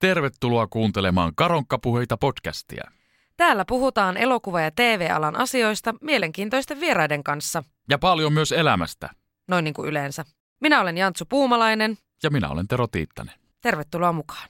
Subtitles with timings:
[0.00, 2.90] Tervetuloa kuuntelemaan Karonkkapuheita podcastia.
[3.36, 9.08] Täällä puhutaan elokuva- ja TV-alan asioista mielenkiintoisten vieraiden kanssa, Ja paljon myös elämästä.
[9.48, 10.24] noin niin kuin yleensä.
[10.60, 11.98] Minä olen Jantsu Puumalainen.
[12.22, 13.34] Ja minä olen Tero Tiittanen.
[13.60, 14.48] Tervetuloa mukaan.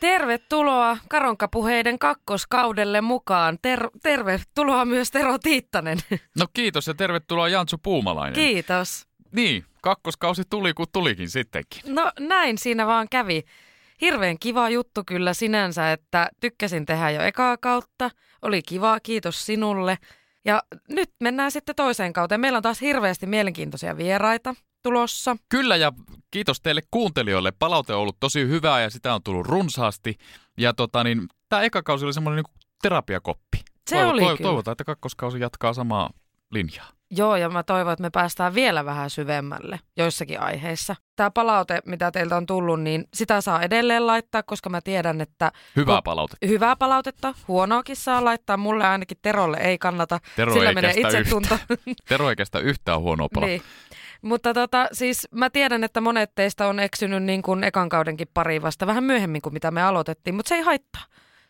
[0.00, 3.58] Tervetuloa Karonkapuheiden kakkoskaudelle mukaan.
[3.62, 5.98] Ter- tervetuloa myös Tero Tiittanen.
[6.38, 8.34] No kiitos ja tervetuloa Jantsu Puumalainen.
[8.34, 9.06] Kiitos.
[9.32, 11.82] Niin, kakkoskausi tuli kun tulikin sittenkin.
[11.86, 13.42] No näin siinä vaan kävi.
[14.00, 18.10] Hirveän kiva juttu kyllä sinänsä, että tykkäsin tehdä jo ekaa kautta.
[18.42, 19.98] Oli kiva, kiitos sinulle.
[20.44, 22.40] Ja nyt mennään sitten toiseen kauteen.
[22.40, 25.36] Meillä on taas hirveästi mielenkiintoisia vieraita tulossa.
[25.48, 25.92] Kyllä ja
[26.30, 27.52] kiitos teille kuuntelijoille.
[27.58, 30.16] Palaute on ollut tosi hyvää ja sitä on tullut runsaasti.
[30.58, 33.58] Ja tota niin, tämä eka kausi oli semmoinen niin terapiakoppi.
[33.90, 34.36] Se oli kyllä.
[34.42, 36.10] Toivotaan, että kakkoskausi jatkaa samaa
[36.50, 36.88] linjaa.
[37.16, 40.96] Joo, ja mä toivon, että me päästään vielä vähän syvemmälle joissakin aiheissa.
[41.16, 45.52] Tämä palaute, mitä teiltä on tullut, niin sitä saa edelleen laittaa, koska mä tiedän, että
[45.76, 46.46] Hyvää palautetta.
[46.46, 48.56] hyvää palautetta, huonoakin saa laittaa.
[48.56, 51.58] Mulle ainakin Terolle ei kannata, Tero sillä ei menee itsetunto.
[52.08, 53.68] Tero ei kestä yhtään huonoa palautetta.
[53.68, 53.89] niin.
[54.22, 58.62] Mutta tota, siis mä tiedän, että monet teistä on eksynyt niin kuin ekan kaudenkin pariin
[58.62, 61.02] vasta vähän myöhemmin kuin mitä me aloitettiin, mutta se ei haittaa.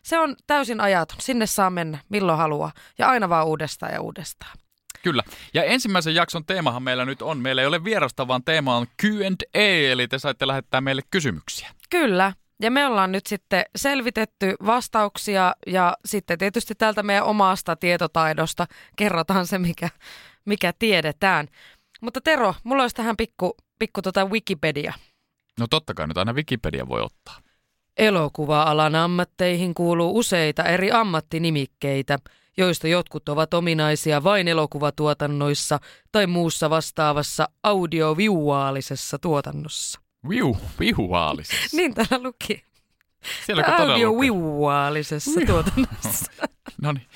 [0.03, 1.17] Se on täysin ajaton.
[1.21, 4.57] Sinne saa mennä milloin haluaa ja aina vaan uudestaan ja uudestaan.
[5.03, 5.23] Kyllä.
[5.53, 7.37] Ja ensimmäisen jakson teemahan meillä nyt on.
[7.37, 11.69] Meillä ei ole vierasta, vaan teema on Q&A, eli te saitte lähettää meille kysymyksiä.
[11.89, 12.33] Kyllä.
[12.61, 19.47] Ja me ollaan nyt sitten selvitetty vastauksia ja sitten tietysti täältä meidän omasta tietotaidosta kerrotaan
[19.47, 19.89] se, mikä,
[20.45, 21.47] mikä tiedetään.
[22.01, 24.93] Mutta Tero, mulla olisi tähän pikku, pikku tota Wikipedia.
[25.59, 27.41] No totta kai nyt aina Wikipedia voi ottaa.
[27.97, 32.19] Elokuva-alan ammatteihin kuuluu useita eri ammattinimikkeitä,
[32.57, 35.79] joista jotkut ovat ominaisia vain elokuvatuotannoissa
[36.11, 39.99] tai muussa vastaavassa audiovisuaalisessa tuotannossa.
[40.29, 41.77] Viu, vihuaalisessa.
[41.77, 42.70] Niin täällä luki.
[43.45, 44.05] Sielläkö todella lukee?
[44.05, 46.31] Audiovisuaalisessa tuotannossa.
[46.81, 47.07] No niin.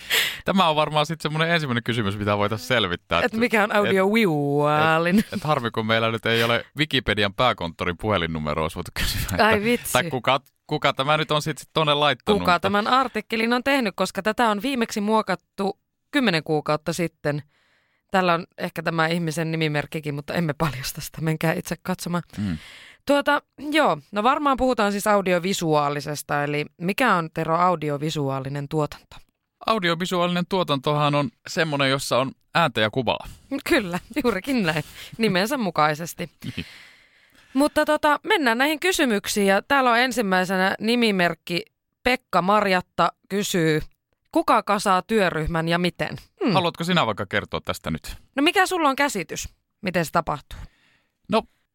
[0.46, 3.22] Tämä on varmaan sitten semmoinen ensimmäinen kysymys, mitä voitaisiin selvittää.
[3.24, 5.20] Että mikä on audiovisuaalinen.
[5.20, 9.22] Et, et harmi, kun meillä nyt ei ole Wikipedian pääkonttorin puhelinnumero, olisi voitu kysyä.
[9.32, 9.94] Että, Ai vitsi.
[9.94, 12.40] Tai kuka, kuka tämä nyt on sitten sit tuonne laittanut.
[12.42, 15.80] Kuka tämän artikkelin on tehnyt, koska tätä on viimeksi muokattu
[16.12, 17.44] kymmenen kuukautta sitten.
[18.12, 22.24] Tällä on ehkä tämä ihmisen nimimerkkikin, mutta emme paljasta sitä, menkää itse katsomaan.
[22.38, 22.58] Mm.
[23.08, 29.16] Tuota, joo, no varmaan puhutaan siis audiovisuaalisesta, eli mikä on Tero audiovisuaalinen tuotanto?
[29.66, 33.28] Audiovisuaalinen tuotantohan on semmoinen, jossa on ääntä ja kuvaa.
[33.70, 34.84] Kyllä, juurikin näin,
[35.18, 36.30] nimensä mukaisesti.
[36.56, 36.66] Niin.
[37.54, 41.66] Mutta tota, mennään näihin kysymyksiin ja täällä on ensimmäisenä nimimerkki
[42.04, 43.82] Pekka Marjatta kysyy,
[44.32, 46.18] kuka kasaa työryhmän ja miten?
[46.44, 46.54] Hmm.
[46.54, 48.16] Haluatko sinä vaikka kertoa tästä nyt?
[48.36, 49.50] No mikä sulla on käsitys,
[49.82, 50.60] miten se tapahtuu?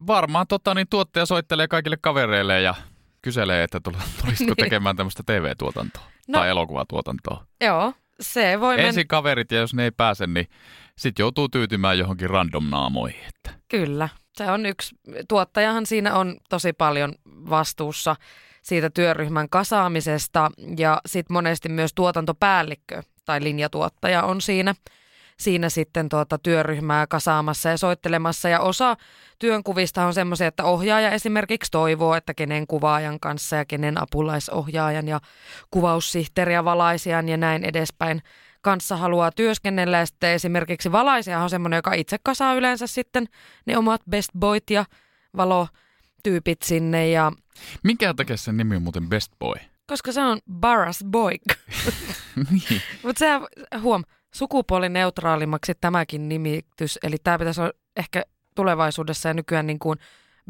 [0.07, 2.75] Varmaan tota, niin tuottaja soittelee kaikille kavereille ja
[3.21, 4.55] kyselee, että tul- tulisiko Niin.
[4.65, 6.39] tekemään tämmöistä TV-tuotantoa No.
[6.39, 7.45] tai elokuvatuotantoa.
[7.61, 8.87] Joo, se voi mennä.
[8.87, 10.47] Ensin kaverit ja jos ne ei pääse, niin
[10.97, 13.21] sitten joutuu tyytymään johonkin random naamoihin.
[13.35, 13.59] Että.
[13.67, 14.95] Kyllä, se on yksi.
[15.29, 18.15] Tuottajahan siinä on tosi paljon vastuussa
[18.61, 24.75] siitä työryhmän kasaamisesta ja sitten monesti myös tuotantopäällikkö tai linjatuottaja on siinä,
[25.41, 28.49] siinä sitten tuota työryhmää kasaamassa ja soittelemassa.
[28.49, 28.97] Ja osa
[29.39, 35.19] työnkuvista on semmoisia, että ohjaaja esimerkiksi toivoo, että kenen kuvaajan kanssa ja kenen apulaisohjaajan ja
[35.71, 38.21] kuvaussihteeri ja valaisijan ja näin edespäin
[38.61, 39.97] kanssa haluaa työskennellä.
[39.97, 43.25] Ja sitten esimerkiksi valaisija on semmoinen, joka itse kasaa yleensä sitten
[43.65, 44.85] ne omat best boyt ja
[45.37, 47.09] valotyypit sinne.
[47.09, 47.31] Ja,
[47.83, 49.55] Minkä takia sen nimi on muuten Best Boy?
[49.87, 51.31] koska se on Barras Boy.
[52.51, 52.81] niin.
[53.03, 53.27] Mutta se
[53.79, 54.03] huom,
[54.35, 56.99] sukupuolineutraalimmaksi tämäkin nimitys.
[57.03, 58.23] Eli tämä pitäisi olla ehkä
[58.55, 59.99] tulevaisuudessa ja nykyään niin kuin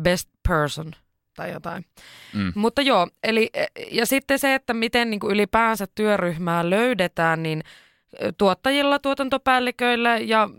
[0.01, 0.91] best person
[1.35, 1.85] tai jotain.
[2.33, 2.51] Mm.
[2.55, 3.49] Mutta joo, eli
[3.91, 7.63] ja sitten se, että miten niin kuin ylipäänsä työryhmää löydetään, niin
[8.37, 10.49] tuottajilla, tuotantopäälliköillä ja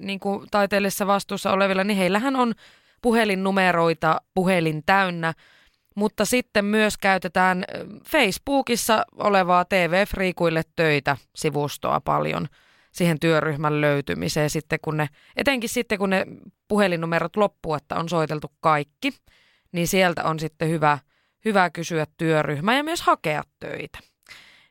[0.00, 2.54] niin kuin taiteellisessa vastuussa olevilla, niin heillähän on
[3.02, 5.34] puhelinnumeroita, puhelin täynnä,
[5.94, 7.64] mutta sitten myös käytetään
[8.06, 12.48] Facebookissa olevaa TV-friikuille töitä sivustoa paljon
[12.92, 16.26] siihen työryhmän löytymiseen sitten, kun ne, etenkin sitten kun ne
[16.68, 19.14] puhelinnumerot loppuu, että on soiteltu kaikki,
[19.72, 20.98] niin sieltä on sitten hyvä,
[21.44, 23.98] hyvä kysyä työryhmä ja myös hakea töitä.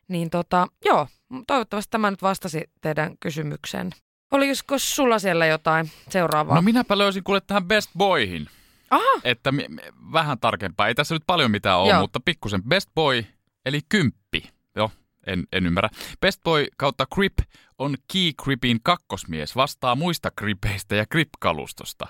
[0.08, 1.08] Niin tota, joo,
[1.46, 3.90] toivottavasti tämä nyt vastasi teidän kysymykseen.
[4.30, 6.56] Olisiko sulla siellä jotain seuraavaa?
[6.56, 8.48] No minäpä löysin kuule tähän Best Boyhin.
[8.92, 10.88] Aha, Että mi- mi- vähän tarkempaa.
[10.88, 12.00] Ei tässä nyt paljon mitään ole, Joo.
[12.00, 13.24] mutta pikkusen Best Boy,
[13.66, 14.50] eli kymppi.
[14.76, 14.90] Joo,
[15.26, 15.88] en, en ymmärrä.
[16.20, 17.32] Best Boy kautta Grip
[17.78, 22.06] on Key Gripin kakkosmies, vastaa muista gripeistä ja grip-kalustosta.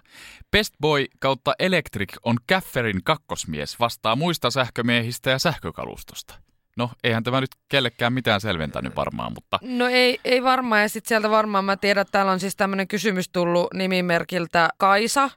[0.50, 6.34] Best Boy kautta Electric on Cafferin kakkosmies, vastaa muista sähkömiehistä ja sähkökalustosta.
[6.76, 11.08] No, eihän tämä nyt kellekään mitään selventänyt varmaan, mutta No ei, ei varmaan, ja sitten
[11.08, 15.30] sieltä varmaan mä tiedän, että täällä on siis tämmöinen kysymys tullut nimimerkiltä Kaisa,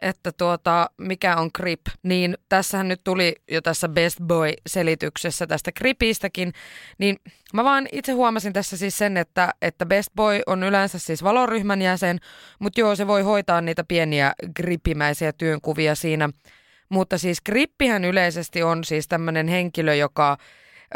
[0.00, 6.52] että tuota, mikä on grip, niin tässähän nyt tuli jo tässä Best Boy-selityksessä tästä gripistäkin,
[6.98, 7.16] niin
[7.54, 11.82] mä vaan itse huomasin tässä siis sen, että, että Best Boy on yleensä siis valoryhmän
[11.82, 12.18] jäsen,
[12.58, 16.28] mutta joo, se voi hoitaa niitä pieniä grippimäisiä työnkuvia siinä,
[16.88, 20.36] mutta siis grippihän yleisesti on siis tämmöinen henkilö, joka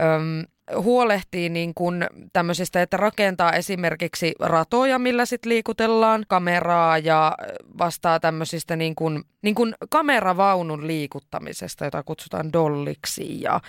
[0.01, 0.45] öm,
[0.77, 7.37] huolehtii niin kuin tämmöisistä, että rakentaa esimerkiksi ratoja, millä sitten liikutellaan, kameraa ja
[7.79, 13.61] vastaa tämmöisistä niin kuin, niin kuin kameravaunun liikuttamisesta, jota kutsutaan dolliksi ja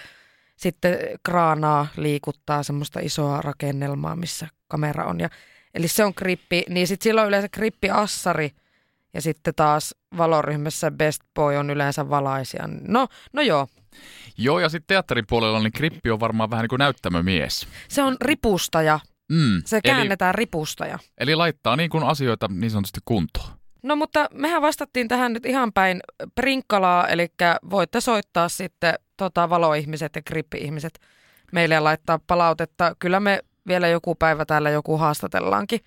[0.56, 5.20] sitten kraanaa liikuttaa semmoista isoa rakennelmaa, missä kamera on.
[5.20, 5.30] Ja,
[5.74, 8.52] eli se on krippi, niin sitten silloin yleensä krippiassari
[9.14, 12.64] ja sitten taas valoryhmässä Best Boy on yleensä valaisia.
[12.88, 13.68] No, no joo,
[14.38, 17.68] joo, ja sitten teatterin puolella niin Grippi on varmaan vähän niin kuin näyttämömies.
[17.88, 19.00] se on ripustaja.
[19.32, 21.00] Mm, Se eli, käännetään ripustaja.
[21.18, 23.50] eli laittaa niin kuin asioita niin sanotusti kuntoon.
[23.84, 26.00] No mutta mehän vastattiin tähän nyt ihan päin
[26.36, 27.28] prinkkalaa, eli
[27.70, 31.00] voitte soittaa sitten tota, valoihmiset ja grippi-ihmiset
[31.52, 32.96] meille ja laittaa palautetta.
[33.00, 35.80] Kyllä me vielä joku päivä täällä joku haastatellaankin.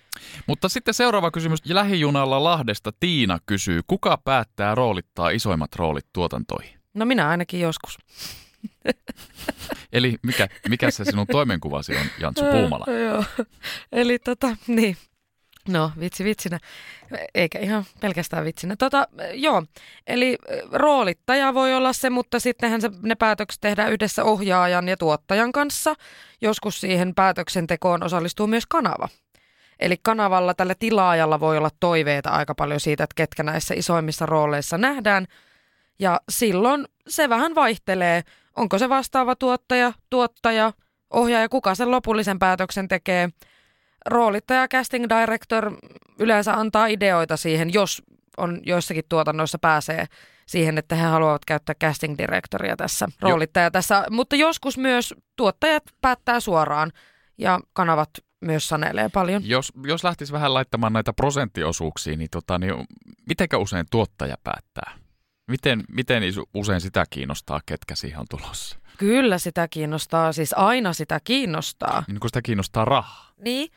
[0.47, 1.59] Mutta sitten seuraava kysymys.
[1.69, 6.79] Lähijunalla Lahdesta Tiina kysyy, kuka päättää roolittaa isoimmat roolit tuotantoihin?
[6.95, 7.97] No minä ainakin joskus.
[9.93, 12.85] Eli mikä, mikä se sinun toimenkuvasi on, Jantsu Puumala?
[12.93, 13.23] Joo.
[13.91, 14.97] Eli tota, niin.
[15.69, 16.59] No, vitsi vitsinä.
[17.35, 18.75] Eikä ihan pelkästään vitsinä.
[18.75, 19.63] Tota, joo,
[20.07, 20.37] eli
[20.71, 25.93] roolittaja voi olla se, mutta sittenhän se, ne päätökset tehdään yhdessä ohjaajan ja tuottajan kanssa.
[26.41, 29.09] Joskus siihen päätöksentekoon osallistuu myös kanava.
[29.79, 34.77] Eli kanavalla tällä tilaajalla voi olla toiveita aika paljon siitä, että ketkä näissä isoimmissa rooleissa
[34.77, 35.27] nähdään.
[35.99, 38.23] Ja silloin se vähän vaihtelee.
[38.55, 40.73] Onko se vastaava tuottaja, tuottaja,
[41.09, 43.29] ohjaaja, kuka sen lopullisen päätöksen tekee.
[44.05, 45.71] Roolittaja, casting director
[46.19, 48.03] yleensä antaa ideoita siihen, jos
[48.37, 50.05] on joissakin tuotannoissa pääsee
[50.45, 54.05] siihen, että he haluavat käyttää casting directoria tässä, roolittaja tässä.
[54.09, 56.91] Mutta joskus myös tuottajat päättää suoraan
[57.37, 58.09] ja kanavat
[58.41, 59.47] myös sanelee paljon.
[59.47, 62.73] Jos, jos lähtisi vähän laittamaan näitä prosenttiosuuksia, niin, tota, niin
[63.27, 65.04] mitenkä usein tuottaja päättää?
[65.47, 68.79] Miten, miten usein sitä kiinnostaa, ketkä siihen on tulossa?
[68.97, 72.03] Kyllä sitä kiinnostaa, siis aina sitä kiinnostaa.
[72.07, 73.31] Niin kun sitä kiinnostaa rahaa.
[73.37, 73.71] Niin,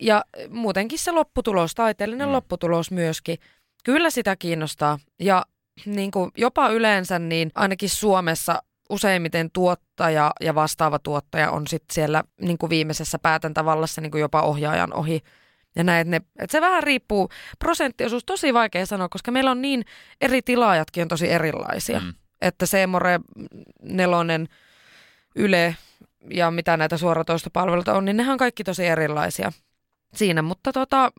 [0.00, 2.32] ja muutenkin se lopputulos, taiteellinen mm.
[2.32, 3.38] lopputulos myöskin.
[3.84, 4.98] Kyllä sitä kiinnostaa.
[5.20, 5.46] Ja
[5.86, 12.24] niin kuin jopa yleensä, niin ainakin Suomessa useimmiten tuottaja ja vastaava tuottaja on sitten siellä
[12.40, 15.22] niin kuin viimeisessä päätäntävallassa niin kuin jopa ohjaajan ohi.
[15.76, 17.28] Ja näin, että, ne, että se vähän riippuu,
[17.58, 19.84] prosenttiosuus tosi vaikea sanoa, koska meillä on niin
[20.20, 22.00] eri tilaajatkin on tosi erilaisia.
[22.00, 22.06] Mm.
[22.06, 22.14] Mm.
[22.40, 23.20] Että Seemore,
[23.82, 24.48] Nelonen,
[25.36, 25.76] Yle
[26.30, 29.52] ja mitä näitä suoratoistopalveluita on, niin nehän on kaikki tosi erilaisia
[30.14, 30.42] siinä.
[30.42, 31.12] Mutta tota,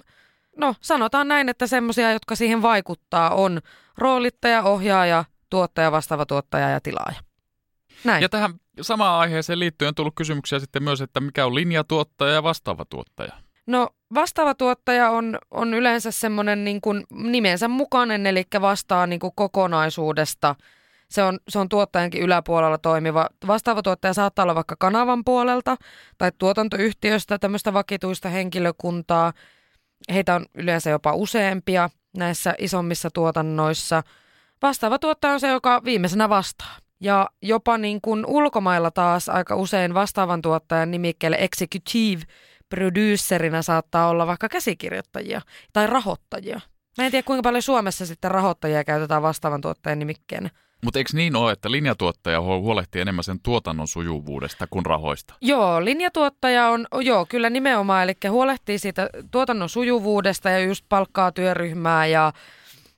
[0.58, 3.62] no sanotaan näin, että semmoisia, jotka siihen vaikuttaa, on
[3.98, 7.20] roolittaja, ohjaaja, tuottaja, vastaava tuottaja ja tilaaja.
[8.04, 8.22] Näin.
[8.22, 12.44] Ja tähän samaan aiheeseen liittyen on tullut kysymyksiä sitten myös, että mikä on linjatuottaja ja
[12.44, 13.32] vastaava tuottaja.
[13.68, 19.34] No vastaava tuottaja on, on yleensä semmoinen niin kuin nimensä mukainen, eli vastaa niin kuin
[19.36, 20.56] kokonaisuudesta.
[21.10, 23.30] Se on, se on tuottajankin yläpuolella toimiva.
[23.48, 25.78] Vastaava tuottaja saattaa olla vaikka kanavan puolelta
[26.18, 29.34] tai tuotantoyhtiöstä tämmöistä vakituista henkilökuntaa.
[30.14, 34.04] Heitä on yleensä jopa useampia näissä isommissa tuotannoissa.
[34.62, 36.78] Vastaava tuottaja on se, joka viimeisenä vastaa.
[37.00, 42.22] Ja jopa niin kuin ulkomailla taas aika usein vastaavan tuottajan nimikkeelle executive
[42.74, 45.42] producerina saattaa olla vaikka käsikirjoittajia
[45.74, 46.62] tai rahoittajia.
[46.98, 50.50] Mä en tiedä, kuinka paljon Suomessa sitten rahoittajia käytetään vastaavan tuottajan nimikkeenä.
[50.84, 55.34] Mutta eikö niin ole, että linjatuottaja hu- huolehtii enemmän sen tuotannon sujuvuudesta kuin rahoista?
[55.42, 62.06] Joo, linjatuottaja on, joo, kyllä nimenomaan, eli huolehtii siitä tuotannon sujuvuudesta ja just palkkaa työryhmää
[62.06, 62.34] ja,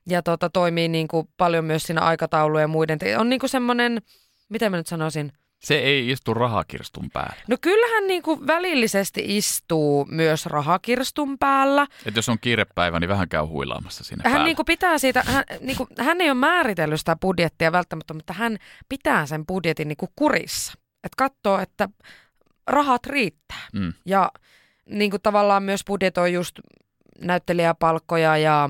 [0.08, 3.00] ja tota, toimii niin kuin paljon myös siinä aikataulujen ja muiden.
[3.18, 4.02] On niin kuin semmoinen,
[4.50, 5.32] miten mä nyt sanoisin,
[5.66, 7.36] Se ei istu rahakirstun päällä.
[7.48, 11.88] No kyllähän niin kuin välillisesti istuu myös rahakirstun päällä.
[12.06, 14.46] Et jos on kiirepäivä, niin vähän käy huilaamassa sinne Hän päällä.
[14.46, 18.34] niin kuin pitää siitä, hän, niin kuin, hän ei ole määritellyt sitä budjettia välttämättä, mutta
[18.34, 18.58] hän
[18.90, 20.74] pitää sen budjetin niin kuin kurissa.
[21.04, 21.90] Että katsoo, että
[22.68, 23.68] rahat riittää.
[23.74, 23.94] Mm.
[24.06, 24.32] Ja
[24.90, 26.60] niin kuin tavallaan myös budjetoi just
[27.22, 28.70] näyttelijäpalkkoja ja,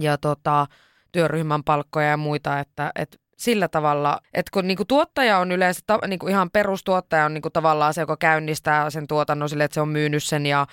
[0.00, 0.66] ja tota,
[1.12, 5.98] työryhmän palkkoja ja muita, että, että sillä tavalla, että kun niinku tuottaja on yleensä, ta,
[6.06, 9.88] niinku ihan perustuottaja on niinku tavallaan se, joka käynnistää sen tuotannon sille, että se on
[9.88, 10.66] myynyt sen ja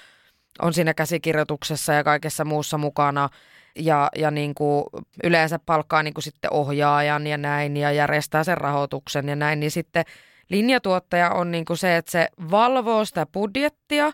[0.61, 3.29] on siinä käsikirjoituksessa ja kaikessa muussa mukana.
[3.75, 4.89] Ja, ja niinku
[5.23, 10.05] yleensä palkkaa niinku sitten ohjaajan ja näin ja järjestää sen rahoituksen ja näin, niin sitten
[10.49, 14.11] linjatuottaja on niinku se, että se valvoo sitä budjettia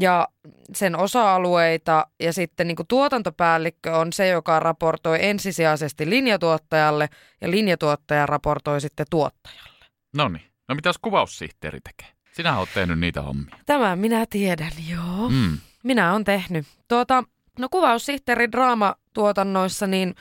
[0.00, 0.28] ja
[0.74, 7.08] sen osa-alueita ja sitten niin tuotantopäällikkö on se, joka raportoi ensisijaisesti linjatuottajalle
[7.40, 9.86] ja linjatuottaja raportoi sitten tuottajalle.
[10.16, 10.44] No niin.
[10.68, 12.12] No mitäs kuvaussihteeri tekee?
[12.32, 13.56] Sinä oot tehnyt niitä hommia.
[13.66, 15.28] Tämä minä tiedän, joo.
[15.28, 15.58] Mm.
[15.84, 16.66] Minä olen tehnyt.
[16.88, 17.24] Tuota,
[17.58, 20.14] no kuvaussihteeri draamatuotannoissa niin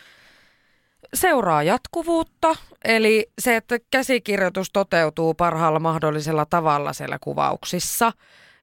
[1.14, 8.12] seuraa jatkuvuutta, eli se, että käsikirjoitus toteutuu parhaalla mahdollisella tavalla siellä kuvauksissa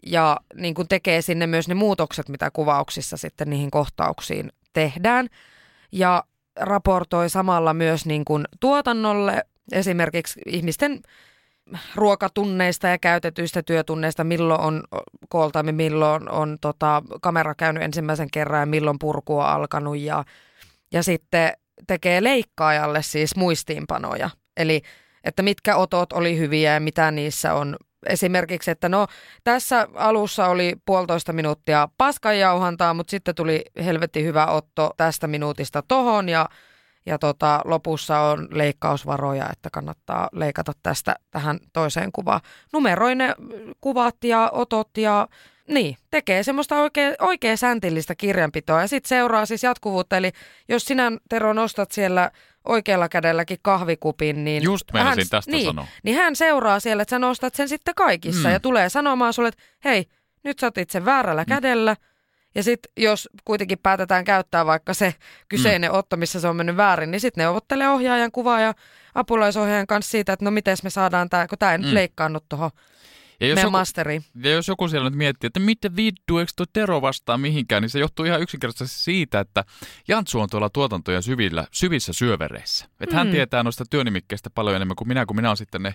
[0.07, 5.29] ja niin kuin tekee sinne myös ne muutokset, mitä kuvauksissa sitten niihin kohtauksiin tehdään
[5.93, 6.25] ja
[6.57, 11.03] raportoi samalla myös niin kuin tuotannolle esimerkiksi ihmisten
[11.95, 14.85] ruokatunneista ja käytetyistä työtunneista, milloin on
[15.29, 20.25] kooltaimen, milloin on tota, kamera käynyt ensimmäisen kerran ja milloin purku on alkanut ja,
[20.93, 21.53] ja sitten
[21.87, 24.31] tekee leikkaajalle siis muistiinpanoja.
[24.57, 24.83] Eli
[25.25, 27.77] että mitkä otot oli hyviä ja mitä niissä on.
[28.07, 29.07] Esimerkiksi, että no
[29.45, 36.29] tässä alussa oli puolitoista minuuttia paskanjauhantaa, mutta sitten tuli helvetti hyvä otto tästä minuutista tohon
[36.29, 36.49] ja
[37.07, 42.41] ja tota, lopussa on leikkausvaroja, että kannattaa leikata tästä tähän toiseen kuvaan.
[42.73, 43.35] Numeroi ne
[43.81, 45.29] kuvat ja otot ja
[45.69, 48.81] niin, tekee semmoista oikein, oikein säntillistä kirjanpitoa.
[48.81, 50.33] Ja sitten seuraa siis jatkuvuutta, eli
[50.69, 52.31] jos sinä Tero nostat siellä
[52.69, 54.63] oikealla kädelläkin kahvikupin, niin...
[54.63, 55.87] Just hän, tästä niin, sanoa.
[56.03, 58.53] Niin hän seuraa siellä, että sä nostat sen sitten kaikissa Mm.
[58.53, 60.07] ja tulee sanomaan sulle, että hei,
[60.45, 61.49] nyt sä sen väärällä Mm.
[61.49, 61.97] kädellä.
[62.55, 65.15] Ja sitten jos kuitenkin päätetään käyttää vaikka se
[65.49, 68.75] kyseinen otto, missä se on mennyt väärin, niin sitten neuvottelee ohjaajan kuva ja
[69.15, 71.95] apulaisohjaajan kanssa siitä, että no miten me saadaan tämä, kun tämä ei nyt Mm.
[71.95, 72.71] leikkaannut tuohon
[73.41, 74.25] Ja jos joku, masteriin.
[74.43, 77.91] ja jos joku siellä nyt miettii, että mitä vittu, eikö tuo Tero vastaa mihinkään, niin
[77.91, 79.65] se johtuu ihan yksinkertaisesti siitä, että
[80.09, 82.89] Jantsu on tuolla tuotantojen syvillä, syvissä syövereissä.
[83.01, 83.31] Että hän Mm.
[83.31, 85.95] tietää noista työnimikkeistä paljon enemmän kuin minä, kun minä olen sitten ne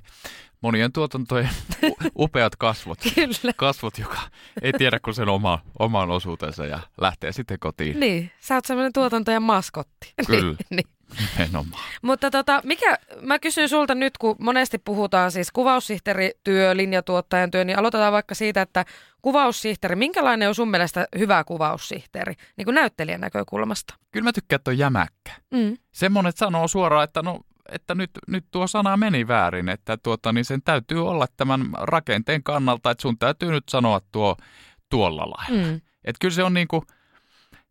[0.61, 1.49] monien tuotantojen
[2.17, 2.99] upeat kasvot.
[3.15, 3.53] Kyllä.
[3.55, 4.19] Kasvot, joka
[4.61, 7.99] ei tiedä kuin sen oma, oman osuutensa ja lähtee sitten kotiin.
[7.99, 10.13] Niin, sä oot semmoinen tuotantojen maskotti.
[10.27, 10.55] Kyllä.
[10.69, 10.87] niin.
[11.37, 11.83] Nimenomaan.
[12.01, 17.79] Mutta tota, mikä, mä kysyn sulta nyt, kun monesti puhutaan siis kuvaussihteerityö, linjatuottajan työ, niin
[17.79, 18.85] aloitetaan vaikka siitä, että
[19.21, 23.95] kuvaussihteeri, minkälainen on sun mielestä hyvä kuvaussihteeri, niin kuin näyttelijän näkökulmasta?
[24.11, 25.31] Kyllä mä tykkään, että on jämäkkä.
[25.51, 25.77] Mm.
[25.91, 27.39] Semmoinen että sanoo suoraan, että no
[27.71, 32.43] että nyt, nyt tuo sana meni väärin, että tuota, niin sen täytyy olla tämän rakenteen
[32.43, 34.37] kannalta, että sun täytyy nyt sanoa tuo
[34.89, 35.65] tuolla lailla.
[35.65, 35.81] Mm.
[36.05, 36.83] Että kyllä se on niinku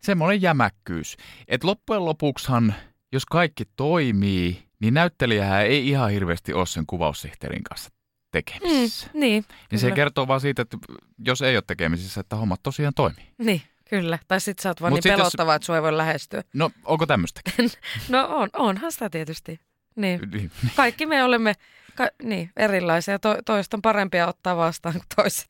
[0.02, 1.16] semmoinen jämäkkyys.
[1.48, 2.74] Että loppujen lopuksihan,
[3.12, 7.90] jos kaikki toimii, niin näyttelijähän ei ihan hirveästi ole sen kuvaussihteerin kanssa
[8.30, 9.06] tekemisissä.
[9.14, 9.20] Mm.
[9.20, 10.76] Niin, Niin se kertoo vaan siitä, että
[11.26, 13.32] jos ei ole tekemisissä, että hommat tosiaan toimii.
[13.38, 14.18] niin, kyllä.
[14.28, 16.42] Tai sitten sä oot vaan Mut niin sit jos- pelottava, että sua ei voi lähestyä.
[16.54, 17.70] No, onko tämmöistäkin?
[18.08, 19.60] No on, onhan sitä tietysti.
[19.96, 20.20] Niin.
[20.32, 20.50] Niin.
[20.76, 21.54] Kaikki me olemme
[21.94, 23.18] ka- niin, erilaisia.
[23.18, 25.48] To- toista on parempia ottaa vastaan kuin toiset.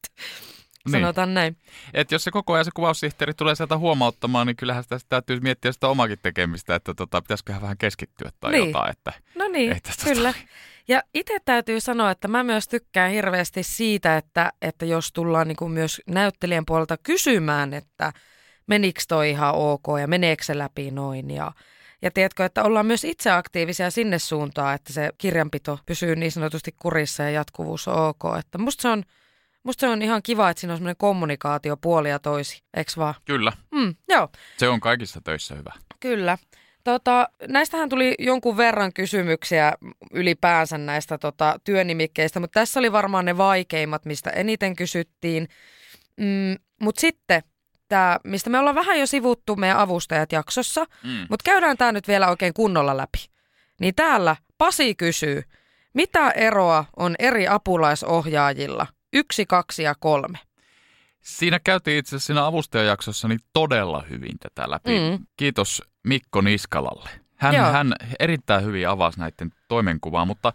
[0.87, 0.93] Niin.
[1.01, 1.57] Sanotaan näin.
[1.95, 5.73] Et jos se koko ajan se kuvaussihteeri tulee sieltä huomauttamaan, niin kyllähän sitä täytyy miettiä
[5.73, 8.67] sitä omakin tekemistä, että tota, pitäisiköhän vähän keskittyä tai Niin.
[8.67, 8.91] jotain.
[8.91, 10.35] Että, No niin, Että tota- kyllä.
[10.89, 15.57] Ja itse täytyy sanoa, että mä myös tykkään hirveästi siitä, että, että jos tullaan niin
[15.57, 18.12] kuin myös näyttelijän puolelta kysymään, että
[18.67, 21.31] menikö toi ihan ok ja meneekö se läpi noin.
[21.31, 21.53] Ja,
[22.03, 26.75] ja tiedätkö, että ollaan myös itse aktiivisia sinne suuntaan, että se kirjanpito pysyy niin sanotusti
[26.79, 28.23] kurissa ja jatkuvuus on ok.
[28.39, 29.05] Että musta se on,
[29.62, 33.14] musta se on ihan kiva, että siinä on semmoinen kommunikaatio puoli ja toisi, eikö vaan?
[33.25, 34.28] kyllä, Mm, joo.
[34.57, 35.73] se on kaikissa töissä hyvä.
[36.00, 36.38] Kyllä.
[36.85, 39.73] Tota, näistähän tuli jonkun verran kysymyksiä
[40.12, 45.49] ylipäänsä näistä tota, työnimikkeistä, mutta tässä oli varmaan ne vaikeimmat, mistä eniten kysyttiin.
[46.16, 47.42] Mm, mutta sitten
[47.88, 51.11] tämä, mistä me ollaan vähän jo sivuttu meidän avustajat jaksossa, Mm.
[51.31, 53.19] mutta käydään tämä nyt vielä oikein kunnolla läpi.
[53.81, 55.42] Niin täällä Pasi kysyy,
[55.95, 58.87] mitä eroa on eri apulaisohjaajilla?
[59.12, 60.38] Yksi, kaksi ja kolme.
[61.21, 64.90] Siinä käytiin itse asiassa siinä avustajajaksossa niin todella hyvin tätä läpi.
[64.90, 65.26] Mm.
[65.37, 67.11] Kiitos Mikko Niskalalle.
[67.37, 67.73] Hän, Joo.
[67.73, 70.52] hän erittäin hyvin avasi näiden toimenkuvaa, mutta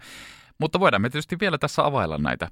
[0.60, 2.48] Mutta voidaan me tietysti vielä tässä availla näitä.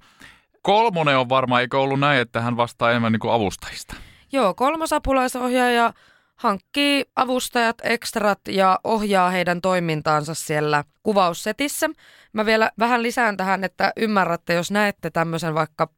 [0.61, 3.95] Kolmonen on varmaan, eikö ollut näin, että hän vastaa enemmän niin kuin avustajista?
[4.31, 5.93] Joo, kolmas apulaisohjaaja
[6.35, 11.89] hankkii avustajat, ekstrat ja ohjaa heidän toimintaansa siellä kuvaussetissä.
[12.33, 15.89] Mä vielä vähän lisään tähän, että ymmärrätte, jos näette tämmöisen vaikka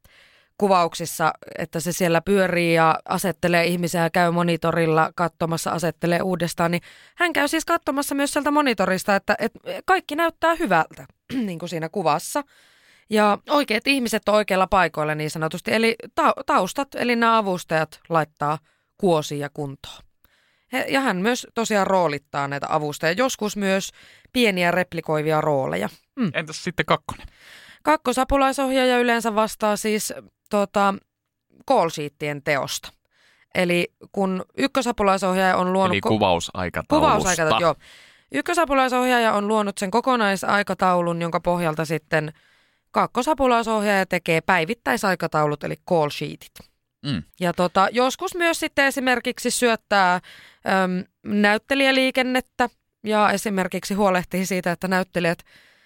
[0.57, 6.81] kuvauksissa, että se siellä pyörii ja asettelee ihmisiä ja käy monitorilla katsomassa, asettelee uudestaan, niin
[7.15, 11.05] hän käy siis katsomassa myös sieltä monitorista, että, että kaikki näyttää hyvältä,
[11.45, 12.43] niin kuin siinä kuvassa.
[13.09, 18.57] Ja oikeat ihmiset on oikeilla paikoilla niin sanotusti, eli ta- taustat, eli nämä avustajat laittaa
[18.97, 20.06] kuosia kuntoon.
[20.73, 23.91] He, ja hän myös tosiaan roolittaa näitä avustajia, joskus myös
[24.33, 25.89] pieniä replikoivia rooleja.
[26.19, 26.31] Hmm.
[26.33, 27.27] Entäs sitten kakkonen?
[27.83, 30.13] Kakkosapulaisohjaaja yleensä vastaa siis
[30.49, 30.93] tota,
[31.69, 32.89] call sheettien teosta.
[33.55, 35.93] Eli kun ykkösapulaisohjaaja on luonut...
[35.93, 37.07] Eli kuvausaikataulusta.
[37.07, 37.75] Kuvausaikataulusta, joo.
[38.31, 42.33] Ykkösapulaisohjaaja on luonut sen kokonaisaikataulun, jonka pohjalta sitten
[42.91, 46.51] kakkosapulaisohjaaja tekee päivittäisaikataulut, eli call sheetit.
[47.07, 47.23] Mm.
[47.39, 50.21] Ja tota, joskus myös sitten esimerkiksi syöttää äm,
[51.25, 52.69] näyttelijäliikennettä
[53.03, 55.39] ja esimerkiksi huolehtii siitä, että näyttelijät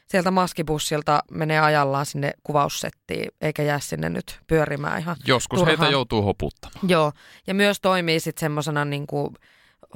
[0.08, 5.80] sieltä maskibussilta menee ajallaan sinne kuvaussettiin, eikä jää sinne nyt pyörimään ihan Joskus turhaan.
[5.80, 6.90] heitä joutuu hoputtamaan.
[6.90, 7.12] Joo,
[7.48, 9.08] ja myös toimii sitten semmoisena niin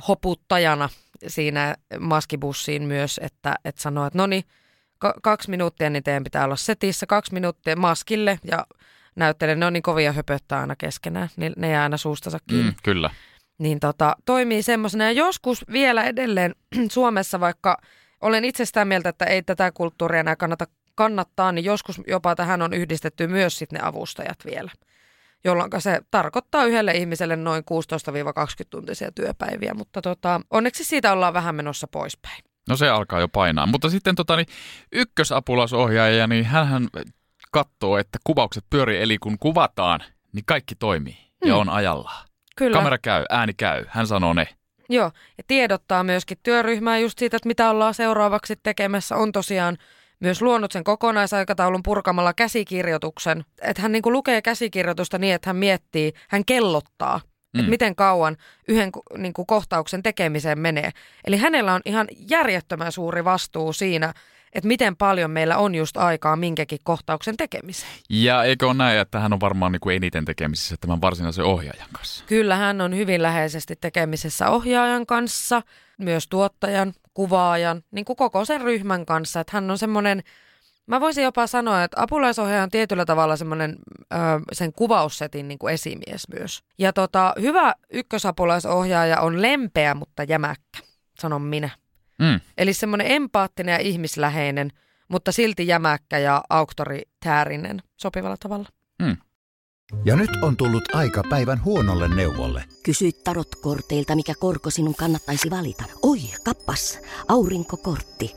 [0.08, 0.89] hoputtajana
[1.27, 4.44] siinä maskibussiin myös, että, että sanoo, että no niin,
[5.24, 8.65] kaksi minuuttia, niin teidän pitää olla setissä, kaksi minuuttia maskille ja
[9.15, 12.72] näyttelijä, ne on niin kovia höpöttää aina keskenään, niin ne jää aina suustansa kiinni.
[12.72, 13.10] Mm, kyllä.
[13.57, 16.55] Niin tota, toimii semmoisena ja joskus vielä edelleen
[16.91, 17.77] Suomessa, vaikka
[18.22, 22.62] olen itse sitä mieltä, että ei tätä kulttuuria enää kannata kannattaa, niin joskus jopa tähän
[22.62, 24.72] on yhdistetty myös sitten ne avustajat vielä
[25.45, 27.63] jolloin se tarkoittaa yhdelle ihmiselle noin
[28.63, 32.43] 16-20 tuntisia työpäiviä, mutta tota, onneksi siitä ollaan vähän menossa poispäin.
[32.69, 34.48] No se alkaa jo painaa, mutta sitten tota, niin
[34.91, 36.88] ykkösapulaisohjaaja, niin hän
[37.55, 40.00] katsoo, että kuvaukset pyörii, eli kun kuvataan,
[40.33, 42.27] niin kaikki toimii ja on ajallaan.
[42.55, 42.77] Kyllä.
[42.77, 44.47] Kamera käy, ääni käy, hän sanoo ne.
[44.89, 49.15] Joo, ja tiedottaa myöskin työryhmää just siitä, että mitä ollaan seuraavaksi tekemässä.
[49.15, 49.77] On tosiaan
[50.20, 53.46] myös luonut sen kokonaisaikataulun purkamalla käsikirjoituksen.
[53.61, 57.18] Että hän niin kuin lukee käsikirjoitusta niin, että hän miettii, hän kellottaa,
[57.53, 57.59] mm.
[57.59, 58.37] että miten kauan
[58.68, 60.91] yhden niin kuin kohtauksen tekemiseen menee.
[61.27, 64.13] Eli hänellä on ihan järjettömän suuri vastuu siinä,
[64.55, 67.91] että miten paljon meillä on just aikaa minkäkin kohtauksen tekemiseen.
[68.09, 71.89] Ja eikö ole näin, että hän on varmaan niin kuin eniten tekemisissä tämän varsinaisen ohjaajan
[71.94, 72.25] kanssa?
[72.27, 75.61] Kyllä, hän on hyvin läheisesti tekemisessä ohjaajan kanssa,
[75.98, 79.39] myös tuottajan, kuvaajan, niin kuin koko sen ryhmän kanssa.
[79.39, 80.24] Että hän on semmoinen,
[80.87, 83.75] mä voisin jopa sanoa, että apulaisohjaaja on tietyllä tavalla semmoinen
[84.13, 84.15] ö,
[84.53, 86.63] sen kuvaussetin niin kuin esimies myös.
[86.77, 90.79] Ja tota, hyvä ykkösapulaisohjaaja on lempeä, mutta jämäkkä,
[91.20, 91.70] sanon minä.
[92.20, 92.40] Mm.
[92.58, 94.72] Eli semmoinen empaattinen ja ihmisläheinen,
[95.08, 98.70] mutta silti jämäkkä ja auktoritäärinen sopivalla tavalla.
[99.01, 99.18] Mm.
[100.06, 102.64] Ja nyt on tullut aika päivän huonolle neuvolle.
[102.84, 105.84] Kysy tarotkorteilta, mikä korko sinun kannattaisi valita.
[106.01, 108.36] Oi, kappas, aurinkokortti.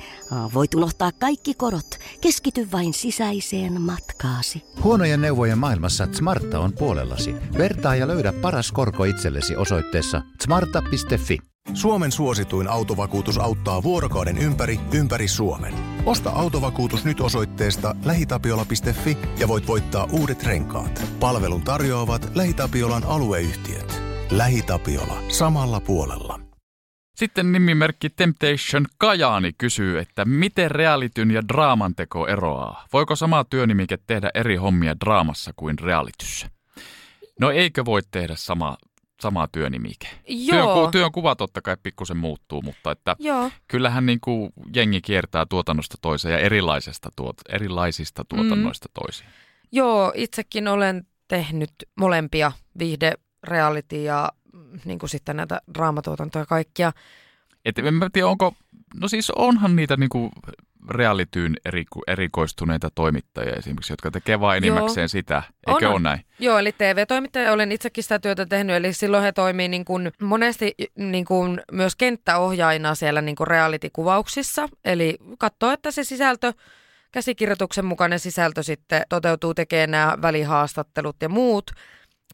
[0.54, 1.98] Voit unohtaa kaikki korot.
[2.20, 4.64] Keskity vain sisäiseen matkaasi.
[4.82, 7.34] Huonojen neuvojen maailmassa Smarta on puolellasi.
[7.58, 11.38] Vertaa ja löydä paras korko itsellesi osoitteessa smarta.fi.
[11.74, 15.74] Suomen suosituin autovakuutus auttaa vuorokauden ympäri, ympäri Suomen.
[16.06, 21.02] Osta autovakuutus nyt osoitteesta lähitapiola.fi ja voit voittaa uudet renkaat.
[21.20, 24.02] Palvelun tarjoavat LähiTapiolan alueyhtiöt.
[24.30, 25.22] LähiTapiola.
[25.28, 26.40] Samalla puolella.
[27.16, 32.86] Sitten nimimerkki Temptation Kajaani kysyy, että miten realityn ja draaman teko eroaa?
[32.92, 36.50] Voiko sama työnimike tehdä eri hommia draamassa kuin realityssä?
[37.40, 38.76] No eikö voi tehdä sama,
[39.20, 40.08] sama työnimike.
[40.28, 40.74] Joo.
[40.74, 43.50] Työn, työn kuva totta kai pikkusen muuttuu, mutta että Joo.
[43.68, 48.92] kyllähän niin kuin jengi kiertää tuotannosta toiseen ja erilaisesta tuot, erilaisista tuotannoista mm.
[49.04, 49.28] toisiin.
[49.72, 56.92] Joo, itsekin olen tehnyt molempia, viihde, reality ja mm, niin kuin sitten näitä draamatuotantoja kaikkia.
[57.64, 58.54] Et en mä tiedä, onko,
[58.94, 60.30] no siis onhan niitä niin kuin
[60.90, 65.42] realityyn eriku, erikoistuneita toimittajia esimerkiksi, jotka tekee vain enimmäkseen sitä.
[65.66, 66.20] Eikö on, ole näin?
[66.38, 70.74] Joo, eli TV-toimittaja olen itsekin sitä työtä tehnyt, eli silloin he toimii niin kuin monesti
[70.96, 74.68] niin kuin myös kenttäohjaajina siellä niin kuin reality-kuvauksissa.
[74.84, 76.52] Eli katsoo, että se sisältö
[77.12, 81.70] käsikirjoituksen mukainen sisältö sitten toteutuu, tekee nämä välihaastattelut ja muut.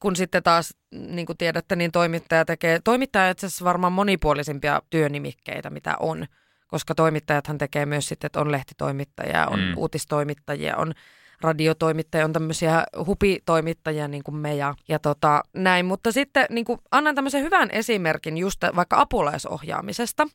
[0.00, 5.70] Kun sitten taas, niin kuin tiedätte, niin toimittaja tekee, toimittaja itse asiassa varmaan monipuolisimpia työnimikkeitä,
[5.70, 6.26] mitä on
[6.74, 9.72] koska toimittajathan tekee myös sitten, että on lehtitoimittajia, on mm.
[9.76, 10.92] uutistoimittajia, on
[11.40, 15.86] radiotoimittajia, on tämmöisiä hupitoimittajia niin kuin me ja, ja tota, näin.
[15.86, 20.26] Mutta sitten niin kuin annan tämmöisen hyvän esimerkin just vaikka apulaisohjaamisesta.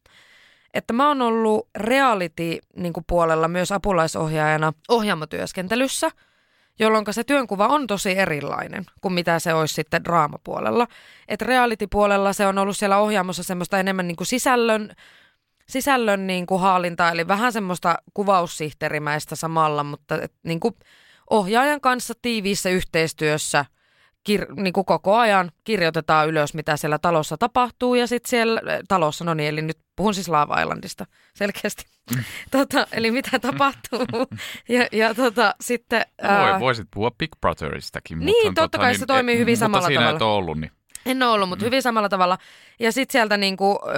[0.74, 6.12] että mä oon ollut reality-puolella myös apulaisohjaajana ohjaamotyöskentelyssä,
[6.80, 10.88] jolloin se työnkuva on tosi erilainen kuin mitä se olisi sitten draamapuolella.
[11.28, 14.92] Että reality-puolella se on ollut siellä ohjaamossa semmoista enemmän niin kuin sisällön,
[15.70, 20.76] sisällön niin kuin haalintaa, eli vähän semmoista kuvaussihteerimäistä samalla, mutta et, niin kuin
[21.30, 23.66] ohjaajan kanssa tiiviissä yhteistyössä–
[24.30, 29.26] kir- niin kuin koko ajan kirjoitetaan ylös, mitä siellä talossa tapahtuu ja sitten siellä talossa,
[29.26, 31.06] no niin, eli nyt puhun siis Lava Islandista
[31.36, 31.84] selkeästi.
[32.16, 32.24] Mm.
[32.52, 34.06] tota, eli mitä tapahtuu.
[34.70, 36.02] ja, ja tota, sitten...
[36.22, 36.60] Ää...
[36.60, 38.20] voisit puhua Big Brotheristakin.
[38.20, 40.14] Niin, mutta totta tota, kai niin, se toimii hyvin mutta samalla siinä tavalla.
[40.14, 40.72] Mutta ollut, niin...
[41.06, 41.66] En ole ollut, mutta mm.
[41.66, 42.38] hyvin samalla tavalla.
[42.80, 43.92] Ja sitten sieltä niinku, ö,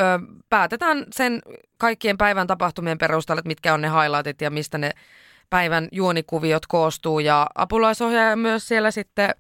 [0.49, 1.41] päätetään sen
[1.77, 4.91] kaikkien päivän tapahtumien perusteella, että mitkä on ne highlightit ja mistä ne
[5.49, 7.19] päivän juonikuviot koostuu.
[7.19, 9.35] Ja apulaisohjaaja myös siellä sitten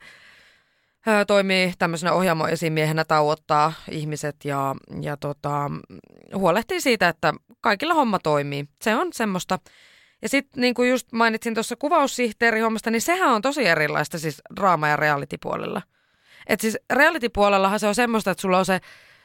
[1.27, 5.71] toimii tämmöisenä ohjaamoesimiehenä, tauottaa ihmiset ja, ja tota,
[6.35, 8.65] huolehtii siitä, että kaikilla homma toimii.
[8.81, 9.59] Se on semmoista.
[10.21, 14.87] Ja sitten niin kuin just mainitsin tuossa kuvaussihteerihommasta, niin sehän on tosi erilaista siis draama-
[14.87, 15.81] ja reality-puolella.
[16.47, 18.79] Et siis reality-puolellahan se on semmoista, että sulla on se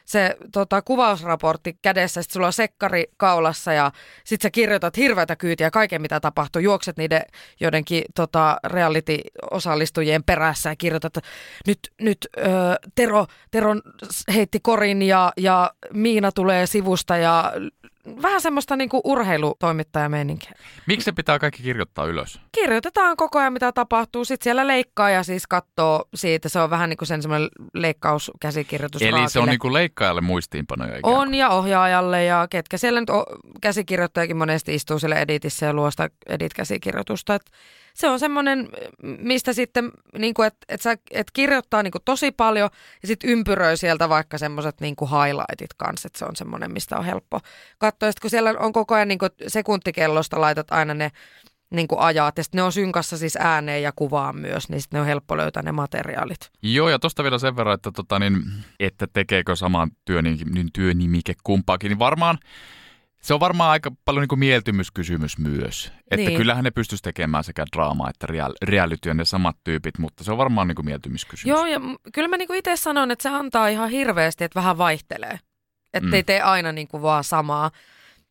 [0.07, 3.91] se tota, kuvausraportti kädessä, sitten sulla on sekkari kaulassa ja
[4.23, 7.21] sitten sä kirjoitat hirveätä kyytiä kaiken mitä tapahtuu, juokset niiden
[7.59, 11.29] joidenkin tota, reality-osallistujien perässä ja kirjoitat, että
[11.67, 12.41] nyt, nyt ö,
[12.95, 13.75] Tero, Tero
[14.33, 17.53] heitti korin ja, ja Miina tulee sivusta ja
[18.21, 20.51] vähän semmoista niinku urheilutoimittajameininkiä.
[20.87, 22.41] Miksi se pitää kaikki kirjoittaa ylös?
[22.51, 24.25] Kirjoitetaan koko ajan, mitä tapahtuu.
[24.25, 26.49] Sitten siellä leikkaa ja siis katsoo siitä.
[26.49, 29.01] Se on vähän niin kuin sen semmoinen leikkauskäsikirjoitus.
[29.01, 29.29] Eli raakille.
[29.29, 33.25] se on niin kuin leikkaajalle muistiinpanoja ikään On ja ohjaajalle ja ketkä siellä nyt o-
[33.61, 37.35] käsikirjoittajakin monesti istuu siellä editissä ja luo sitä edit-käsikirjoitusta.
[37.35, 37.51] Et
[37.97, 38.69] se on semmoinen,
[39.03, 42.69] mistä sitten, niin kuin, että et sä, et kirjoittaa niin kuin tosi paljon
[43.01, 47.05] ja sitten ympyröi sieltä vaikka semmoiset niin highlightit kanssa, että se on semmoinen, mistä on
[47.05, 47.39] helppo
[47.77, 48.11] katsoa.
[48.11, 51.11] Sitten kun siellä on koko ajan niin kuin sekuntikellosta laitat aina ne
[51.69, 55.01] niin kuin ajat, ja ne on synkassa siis ääneen ja kuvaan myös, niin sitten ne
[55.01, 56.51] on helppo löytää ne materiaalit.
[56.61, 58.43] Joo, ja tuosta vielä sen verran, että, tota, niin,
[58.79, 62.37] että tekeekö saman työn, niin työnimike kumpaakin, niin varmaan
[63.27, 65.91] se on varmaan aika paljon niin kuin mieltymyskysymys myös.
[66.11, 66.37] Että niin.
[66.37, 70.37] kyllähän ne pystyisi tekemään sekä draamaa että real, reality ne samat tyypit, mutta se on
[70.37, 71.57] varmaan niin kuin mieltymyskysymys.
[71.57, 71.79] Joo, ja
[72.13, 75.39] kyllä mä niin kuin itse sanon, että se antaa ihan hirveästi, että vähän vaihtelee.
[75.93, 76.13] Että mm.
[76.13, 77.71] ei tee aina niin kuin vaan samaa.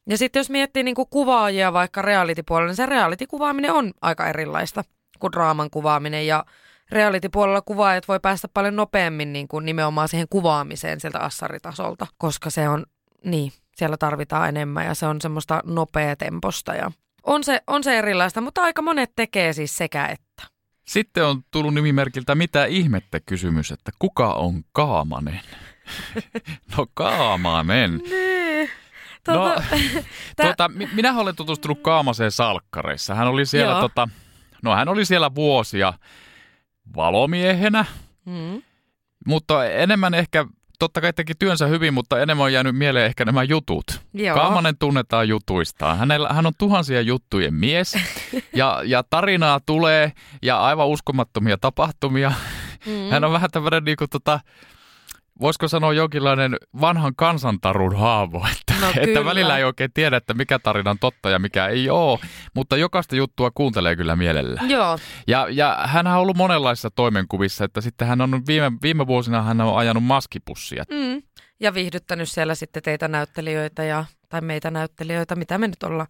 [0.09, 4.85] Ja sitten jos miettii niin kuin kuvaajia vaikka reality-puolella, niin se reality-kuvaaminen on aika erilaista
[5.19, 6.27] kuin draaman kuvaaminen.
[6.27, 6.45] Ja
[6.91, 12.69] reality-puolella kuvaajat voi päästä paljon nopeammin niin kuin nimenomaan siihen kuvaamiseen sieltä assaritasolta, koska se
[12.69, 12.87] on,
[13.25, 16.91] niin, siellä tarvitaan enemmän ja se on semmoista nopea temposta ja
[17.23, 20.43] on se, on se erilaista, mutta aika monet tekee siis sekä että.
[20.87, 25.41] Sitten on tullut nimimerkiltä mitä ihmettä kysymys, että kuka on Kaamanen?
[26.77, 27.97] no Kaamanen.
[27.97, 28.71] Niin.
[29.25, 30.03] Tuota, no,
[30.43, 33.15] tuota, minä olen tutustunut Kaamaseen salkkareissa.
[33.15, 34.09] Hän oli siellä, tota,
[34.63, 35.93] no hän oli siellä vuosia
[36.97, 37.85] valomiehenä,
[38.25, 38.63] mm.
[39.27, 40.47] mutta enemmän ehkä
[40.79, 43.85] totta kai teki työnsä hyvin, mutta enemmän on jäänyt mieleen ehkä nämä jutut.
[44.15, 44.37] Joo.
[44.37, 45.99] Kaamanen tunnetaan jutuistaan.
[45.99, 47.95] Hänellä, hän on tuhansia juttujen mies
[48.55, 50.13] ja, ja tarinaa tulee
[50.43, 52.33] ja aivan uskomattomia tapahtumia.
[52.87, 53.11] Mm.
[53.11, 54.41] Hän on vähän tämmöinen niin kuin, tota,
[55.41, 60.59] voisiko sanoa jonkinlainen vanhan kansantarun haavo, että, no, että välillä ei oikein tiedä, että mikä
[60.59, 62.19] tarina on totta ja mikä ei ole,
[62.55, 64.61] mutta jokaista juttua kuuntelee kyllä mielellä.
[64.69, 64.99] Joo.
[65.27, 69.61] Ja, ja hän on ollut monenlaisissa toimenkuvissa, että sitten hän on viime, viime vuosina hän
[69.61, 70.85] on ajanut maskipussia.
[70.91, 71.23] Mm.
[71.61, 76.09] Ja viihdyttänyt siellä sitten teitä näyttelijöitä ja, tai meitä näyttelijöitä, mitä me nyt ollaan.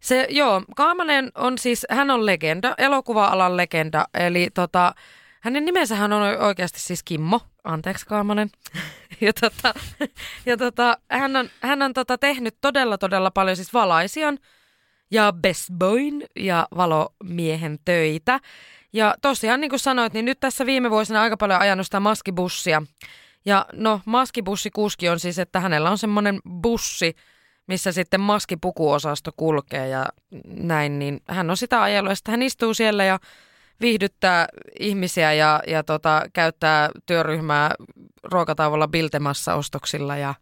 [0.00, 4.94] Se, joo, Kaamanen on siis, hän on legenda, elokuva-alan legenda, eli tota,
[5.44, 8.50] hänen nimensähän on oikeasti siis Kimmo, anteeksi Kaamanen.
[9.20, 9.74] ja tota,
[10.46, 14.38] ja tota, hän on, hän on tota tehnyt todella todella paljon siis valaisian
[15.10, 18.40] ja best boyn ja valomiehen töitä.
[18.92, 22.82] Ja tosiaan niin kuin sanoit, niin nyt tässä viime vuosina aika paljon ajanut sitä maskibussia.
[23.44, 27.16] Ja no maskibussikuski on siis, että hänellä on semmoinen bussi,
[27.66, 30.06] missä sitten maskipukuosasto kulkee ja
[30.46, 33.18] näin, niin hän on sitä ajellut ja sitten hän istuu siellä ja
[33.80, 34.46] viihdyttää
[34.80, 37.70] ihmisiä ja, ja tota, käyttää työryhmää
[38.22, 40.16] ruokatauolla Biltemassa ostoksilla.
[40.16, 40.34] Ja,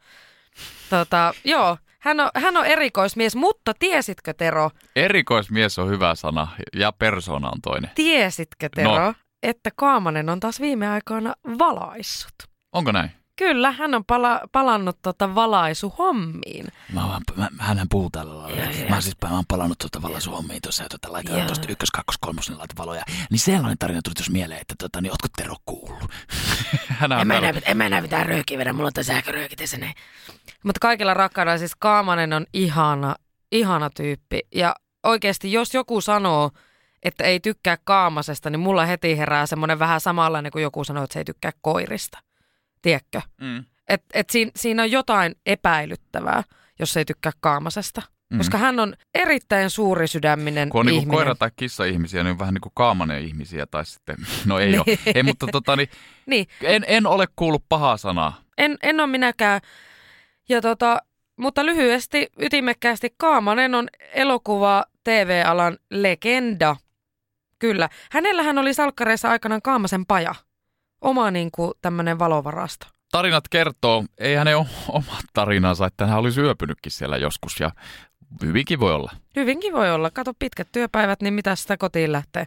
[0.90, 4.71] tota, joo, hän on, hän on erikoismies, mutta tiesitkö Tero?
[4.97, 7.90] Erikoismies on hyvä sana ja persona on toinen.
[7.95, 9.14] Tiesitkö Tero, no.
[9.42, 12.35] että Kaamanen on taas viime aikoina valaissut?
[12.73, 13.21] Onko näin?
[13.42, 16.66] Kyllä, hän on pala, palannut tota valaisuhommiin.
[16.92, 18.62] Mä, vaan, mä, hänhän puhuu tällä lailla.
[18.88, 22.18] Mä, oon siis, mä oon palannut tuota valaisuhommiin tuossa ja tuota, laitetaan tuosta ykkös, kakkos,
[22.20, 23.02] kolmos, niin laitan valoja.
[23.31, 26.11] Niin sellainen tarina tuli tuossa mieleen, että tota, niin ootko Tero kuullut?
[26.88, 29.94] Hän on täällä- en mä enää mitään röökiä vedä, mulla on tässä sähkörööki tässä näin.
[30.64, 33.14] Mutta kaikilla rakkaudella siis Kaamanen on ihana,
[33.52, 34.40] ihana tyyppi.
[34.55, 36.50] Ja oikeasti jos joku sanoo,
[37.02, 41.12] että ei tykkää Kaamasesta, niin mulla heti herää semmoinen vähän samanlainen kuin joku sanoo, että
[41.14, 42.18] se ei tykkää koirista.
[42.83, 43.21] Tiedätkö?
[43.40, 43.64] Mm.
[43.88, 46.42] Et, et siinä, siinä on jotain epäilyttävää,
[46.79, 48.03] jos ei tykkää Kaamasesta.
[48.31, 48.38] Mm.
[48.38, 51.27] Koska hän on erittäin suuri sydäminen Kun on niinku ihminen.
[51.35, 54.16] koira- tai kissa-ihmisiä, niin on vähän niin kuin kaamanen ihmisiä tai sitten,
[54.47, 54.81] no ei Niin.
[54.81, 54.99] ole.
[55.14, 55.88] Ei, mutta tota, niin,
[56.27, 58.40] Niin, en, en ole kuullut pahaa sanaa.
[58.59, 59.61] en, en ole minäkään.
[60.49, 60.99] Ja tota,
[61.37, 66.77] mutta lyhyesti, ytimekkäästi, Kaamanen on elokuva TV-alan legenda.
[67.59, 67.88] Kyllä.
[68.12, 70.35] Hänellähän oli salkkareissa aikanaan Kaamasen paja.
[71.03, 72.87] Oma niin kuin tämmöinen valovarasto.
[73.12, 77.71] Tarinat kertoo, ei hänen ole omat tarinansa, että hän olisi yöpynytkin siellä joskus ja
[78.43, 79.12] hyvinkin voi olla.
[79.37, 80.11] Hyvinkin voi olla.
[80.11, 82.45] Kato pitkät työpäivät, niin mitä sitä kotiin lähtee.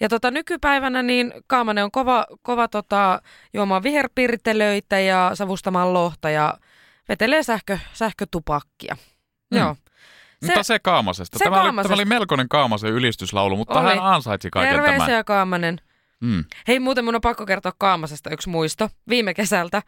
[0.00, 3.22] Ja tota, nykypäivänä niin Kaamanen on kova, kova tota,
[3.54, 6.54] juomaan viherpirtelöitä ja savustamaan lohta ja
[7.08, 8.96] vetelee sähkö, sähkötupakkia.
[9.50, 9.58] Mm.
[9.58, 9.76] Joo.
[10.42, 11.38] Mutta se Kaamasesta.
[11.38, 11.88] se tämä, oli, Kaamasesta.
[11.88, 13.88] tämä oli melkoinen Kaamasen ylistyslaulu, mutta Oli.
[13.88, 15.24] hän ansaitsi kaiken Terveisiä tämän.
[15.24, 15.80] Kaamanen.
[16.20, 16.44] Mm.
[16.68, 19.82] Hei, muuten mun on pakko kertoa Kaamasesta yksi muisto viime kesältä.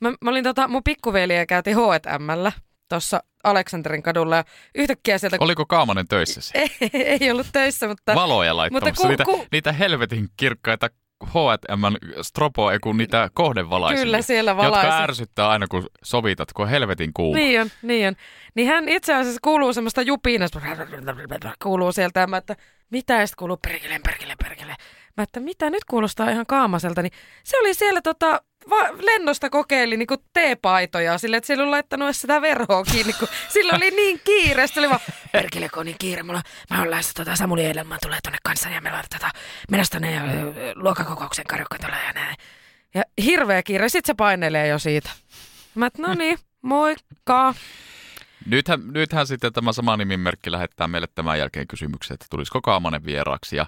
[0.00, 2.52] Mä, mä olin tota, mun pikkuveliä käytiin H&Mllä
[2.88, 4.44] tuossa Aleksanterin kadulla ja
[4.74, 5.36] yhtäkkiä sieltä...
[5.40, 6.68] Oliko Kaamanen töissä siellä?
[6.80, 8.14] ei, ei ollut töissä, mutta...
[8.14, 8.86] Valoja laittamassa.
[8.86, 10.90] Mutta ku- niitä, ku- niitä helvetin kirkkaita
[11.24, 11.82] H&M
[12.22, 14.04] stropoa, ei kun niitä kohdevalaisia.
[14.04, 14.86] Kyllä siellä valaisi.
[14.86, 17.38] Jotka ärsyttää aina, kun sovitat, kun helvetin kuuma.
[17.38, 18.14] Niin on, niin on.
[18.54, 20.60] Niin hän itse asiassa kuuluu semmoista jupinasta,
[21.62, 22.56] kuuluu sieltä, että
[22.90, 24.76] mitä, sitten kuuluu perkele, perkele, perkele.
[25.16, 27.12] Mä, että mitä, nyt kuulostaa ihan kaamaselta, niin
[27.44, 32.42] se oli siellä tota, va- lennosta kokeili niin teepaitoja sille, että siellä oli laittanut sitä
[32.42, 34.66] verhoa kiinni, kun sillä oli niin kiire.
[34.66, 35.00] Se oli vaan,
[35.32, 38.68] perkele, kun on niin kiire, mulla, mä oon lähdössä tota, Samuli Edelman tulee tonne kanssa
[38.68, 39.30] ja meillä on tota,
[39.70, 40.12] menossa tonne
[41.48, 42.36] karjukka tulee ja näin.
[42.94, 45.10] Ja hirveä kiire, sit se painelee jo siitä.
[45.74, 47.54] Mä, no niin, moikka.
[48.46, 53.56] Nythän, nythän sitten tämä sama nimimerkki lähettää meille tämän jälkeen kysymyksen, että tulisiko Kaamanen vieraaksi
[53.56, 53.66] ja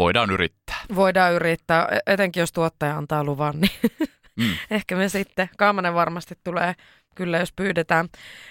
[0.00, 0.76] voidaan yrittää.
[0.94, 3.72] Voidaan yrittää, e- etenkin jos tuottaja antaa luvan, niin
[4.36, 4.56] Mm.
[4.70, 6.74] ehkä me sitten, Kaamanen varmasti tulee
[7.14, 8.08] kyllä, jos pyydetään.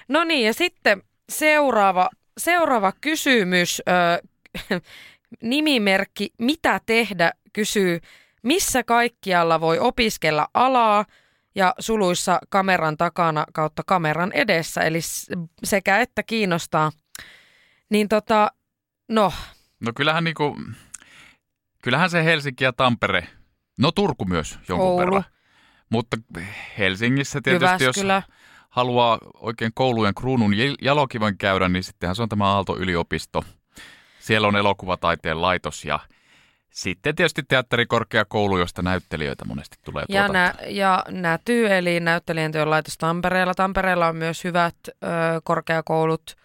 [0.08, 3.82] No niin, ja sitten seuraava, seuraava kysymys.
[3.90, 4.28] Ö,
[5.44, 8.00] nimimerkki Mitä tehdä kysyy,
[8.44, 11.06] missä kaikkialla voi opiskella alaa
[11.56, 15.00] ja suluissa kameran takana kautta kameran edessä, eli
[15.64, 16.92] sekä että kiinnostaa.
[17.90, 18.52] Niin tota,
[19.10, 19.34] no,
[19.80, 20.58] No kyllähän niinku,
[21.84, 23.28] kyllähän se Helsinki ja Tampere,
[23.80, 25.00] no Turku myös jonkun Oulu.
[25.00, 25.24] verran.
[25.90, 26.18] Mutta
[26.78, 28.24] Helsingissä tietysti, jos Jyväskylä,
[28.70, 33.44] haluaa oikein koulujen kruunun jal- jalokiven käydä, niin sittenhän se on tämä Aalto-yliopisto.
[34.20, 36.00] Siellä on elokuvataiteen laitos ja
[36.70, 40.64] sitten tietysti teatterikorkeakoulu, josta näyttelijöitä monesti tulee Ja, tuotantoon.
[40.66, 43.54] nä, ja Näty, eli näyttelijän työn laitos Tampereella.
[43.54, 45.08] Tampereella on myös hyvät ö,
[45.44, 46.36] korkeakoulut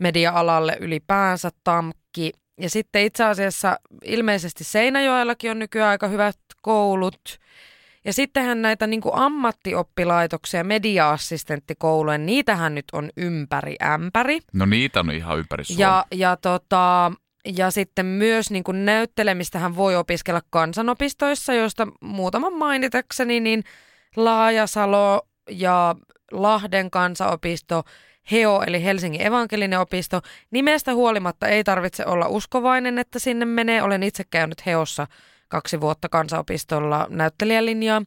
[0.00, 2.32] media-alalle ylipäänsä, TAMKki.
[2.60, 7.38] Ja sitten itse asiassa ilmeisesti Seinäjoellakin on nykyään aika hyvät koulut.
[8.04, 14.40] Ja sittenhän näitä niin kuin ammattioppilaitoksia, media-assistenttikouluja, niitähän nyt on ympäri ämpäri.
[14.52, 15.86] No niitä on ihan ympäri Suomea.
[15.86, 17.12] Ja, ja, tota,
[17.56, 23.64] ja sitten myös niin kuin näyttelemistähän voi opiskella kansanopistoissa, joista muutaman mainitakseni, niin
[24.16, 25.94] Laajasalo ja
[26.32, 27.82] Lahden kansanopisto,
[28.32, 30.20] HEO eli Helsingin evankelinen opisto.
[30.50, 33.82] Nimestä huolimatta ei tarvitse olla uskovainen, että sinne menee.
[33.82, 35.06] Olen itse käynyt HEOssa
[35.48, 38.02] kaksi vuotta kansanopistolla näyttelijälinjaa.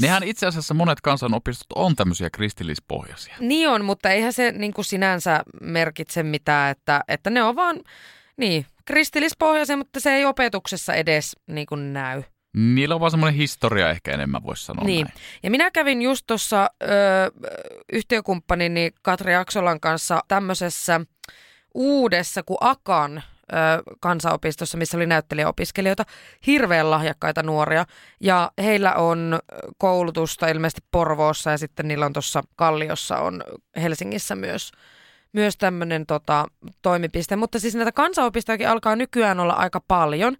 [0.00, 3.36] Nehän itse asiassa monet kansanopistot on tämmöisiä kristillispohjaisia.
[3.40, 7.80] Niin on, mutta eihän se niin kuin sinänsä merkitse mitään, että, että ne on vaan
[8.36, 12.22] niin, kristillispohjaisia, mutta se ei opetuksessa edes niin kuin näy.
[12.54, 15.06] Niillä on vaan semmoinen historia ehkä enemmän, voisi sanoa Niin.
[15.06, 15.18] näin.
[15.42, 16.70] Ja minä kävin just tuossa
[17.92, 21.00] yhtiökumppanini Katri Aksolan kanssa tämmöisessä
[21.74, 23.56] uudessa kuin Akan ö,
[24.00, 26.04] kansanopistossa, missä oli näyttelijäopiskelijoita,
[26.46, 27.84] hirveän lahjakkaita nuoria.
[28.20, 29.38] Ja heillä on
[29.78, 33.42] koulutusta ilmeisesti Porvoossa ja sitten niillä on tuossa Kalliossa on
[33.82, 34.72] Helsingissä myös
[35.34, 36.46] myös tämmöinen tota,
[36.82, 37.36] toimipiste.
[37.36, 40.36] Mutta siis näitä kansanopistojakin alkaa nykyään olla aika paljon.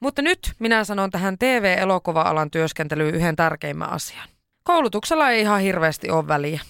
[0.00, 4.28] Mutta nyt minä sanon tähän TV-elokuva-alan työskentelyyn yhden tärkeimmän asian.
[4.64, 6.60] Koulutuksella ei ihan hirveästi ole väliä,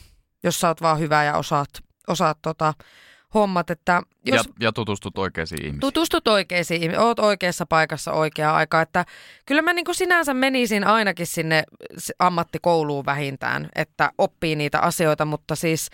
[0.42, 1.68] jos sä oot vaan hyvä ja osaat,
[2.08, 2.74] osaat tota,
[3.34, 5.80] hommat, että jos Ja, ja tutustut oikeisiin ihmisiin.
[5.80, 9.04] tutustut oikeisiin, ihmisiin, oot oikeassa paikassa oikea aika, että
[9.46, 11.64] kyllä mä niin kuin sinänsä menisin ainakin sinne
[12.18, 15.90] ammattikouluun vähintään, että oppii niitä asioita, mutta siis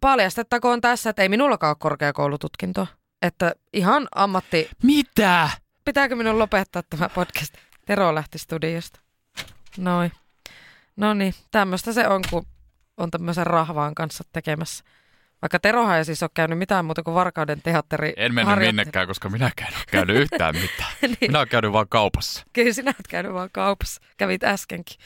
[0.00, 2.86] paljastettakoon tässä, että ei minullakaan ole korkeakoulututkintoa,
[3.22, 5.50] että ihan ammatti, Mitä?
[5.84, 7.54] pitääkö minun lopettaa tämä podcast?
[7.86, 9.00] Tero lähti studiosta.
[9.76, 10.12] Noin.
[10.96, 12.46] No niin, tämmöistä se on, kun
[12.96, 14.84] on tämmöisen rahvaan kanssa tekemässä.
[15.42, 18.12] Vaikka Terohan ei siis ole käynyt mitään muuta kuin Varkauden teatteri.
[18.16, 18.76] En mennyt harjoittelu.
[18.76, 20.90] minnekään, koska minäkään en ole käynyt yhtään mitään.
[21.02, 21.16] Niin.
[21.20, 22.44] Minä olen käynyt vaan kaupassa.
[22.52, 24.00] Kyllä sinä olet käynyt vaan kaupassa.
[24.16, 24.96] Kävit äskenkin.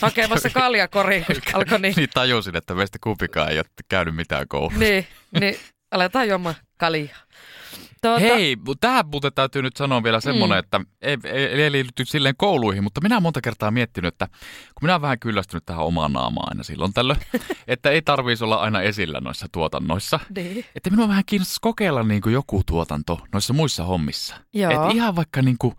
[0.00, 1.94] Hakemassa kaljakoriin, kun alkoi niin.
[1.96, 4.78] Niin tajusin, että meistä kumpikaan ei ole käynyt mitään koulussa.
[4.78, 5.06] Niin,
[5.40, 5.56] niin
[5.90, 7.16] aletaan juomaan kaljaa.
[8.02, 10.58] Tuota, Hei, tähän muuten täytyy nyt sanoa vielä semmoinen, Mm.
[10.58, 14.82] että ei, ei, ei liity silleen kouluihin, mutta minä olen monta kertaa miettinyt, että kun
[14.82, 17.20] minä olen vähän kyllästynyt tähän omaan naamaan aina silloin tällöin,
[17.68, 20.20] että ei tarvitsisi olla aina esillä noissa tuotannoissa.
[20.36, 20.64] Niin.
[20.74, 24.36] Että minua vähän kiinnostaisi kokeilla niin kuin joku tuotanto noissa muissa hommissa.
[24.54, 24.70] Joo.
[24.72, 25.74] Että ihan vaikka niin kuin,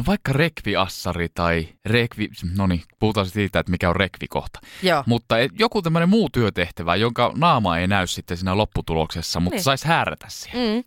[0.00, 4.60] no vaikka rekviassari tai rekvi, no niin, puhutaan siitä, että mikä on rekvi kohta.
[4.82, 5.02] Joo.
[5.06, 9.62] Mutta joku tämmöinen muu työtehtävä, jonka naama ei näy sitten siinä lopputuloksessa, mutta Niin.
[9.64, 10.74] saisi häärätä siellä.
[10.74, 10.84] Mm.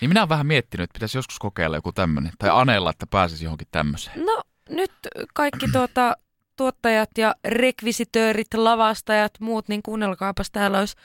[0.00, 2.32] Niin minä olen vähän miettinyt, että pitäisi joskus kokeilla joku tämmöinen.
[2.38, 4.26] Tai anella, että pääsisi johonkin tämmöiseen.
[4.26, 4.92] No nyt
[5.34, 6.16] kaikki tuota,
[6.56, 10.96] tuottajat ja rekvisitöörit, lavastajat, muut, niin kuunnelkaapas täällä olisi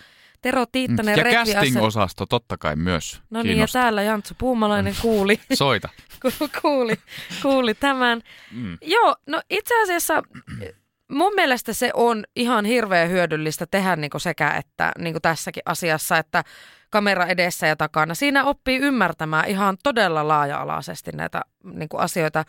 [0.41, 1.67] Tero Tiittanen ja rekviassari.
[1.69, 5.89] casting-osasto totta kai myös No niin, ja täällä Jantsu Puumalainen kuuli, Soita.
[6.39, 6.95] ku- kuuli,
[7.41, 8.21] kuuli tämän.
[8.51, 8.77] Mm.
[8.81, 10.23] Joo, no itse asiassa
[11.11, 16.43] mun mielestä se on ihan hirveän hyödyllistä tehdä niin sekä että niin tässäkin asiassa, että
[16.89, 18.13] kamera edessä ja takana.
[18.15, 22.43] Siinä oppii ymmärtämään ihan todella laaja-alaisesti näitä niin asioita.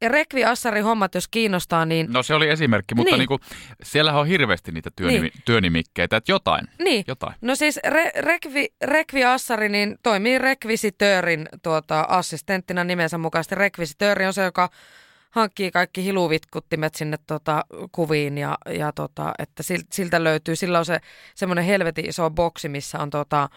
[0.00, 3.18] Ja Rekvi Assari hommat, jos kiinnostaa, niin, No se oli esimerkki, mutta Niin.
[3.28, 3.28] niin.
[3.40, 5.32] Niinku, siellähän on hirveästi niitä työnimi- Niin.
[5.44, 6.66] työnimikkeitä, että jotain.
[6.78, 7.04] niin.
[7.06, 7.34] jotain.
[7.40, 13.54] No siis re, rekvi, rekvi Assari niin toimii rekvisitöörin tuota, assistenttina nimensä mukaisesti.
[13.54, 14.68] Rekvisitööri on se, joka
[15.30, 20.84] hankkii kaikki hiluvitkuttimet sinne tota, kuviin ja, ja tota, että sil- siltä löytyy, sillä on
[20.84, 21.00] se
[21.34, 23.48] semmoinen helvetin iso boksi, missä on tota,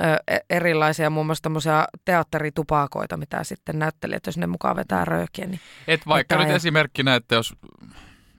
[0.00, 5.46] ö, e- erilaisia muun muassa tämmöisiä teatteritupakoita, mitä sitten näyttelijät, jos ne mukaan vetää röökiä,
[5.46, 7.54] niin Et vaikka nyt ja- esimerkkinä, että jos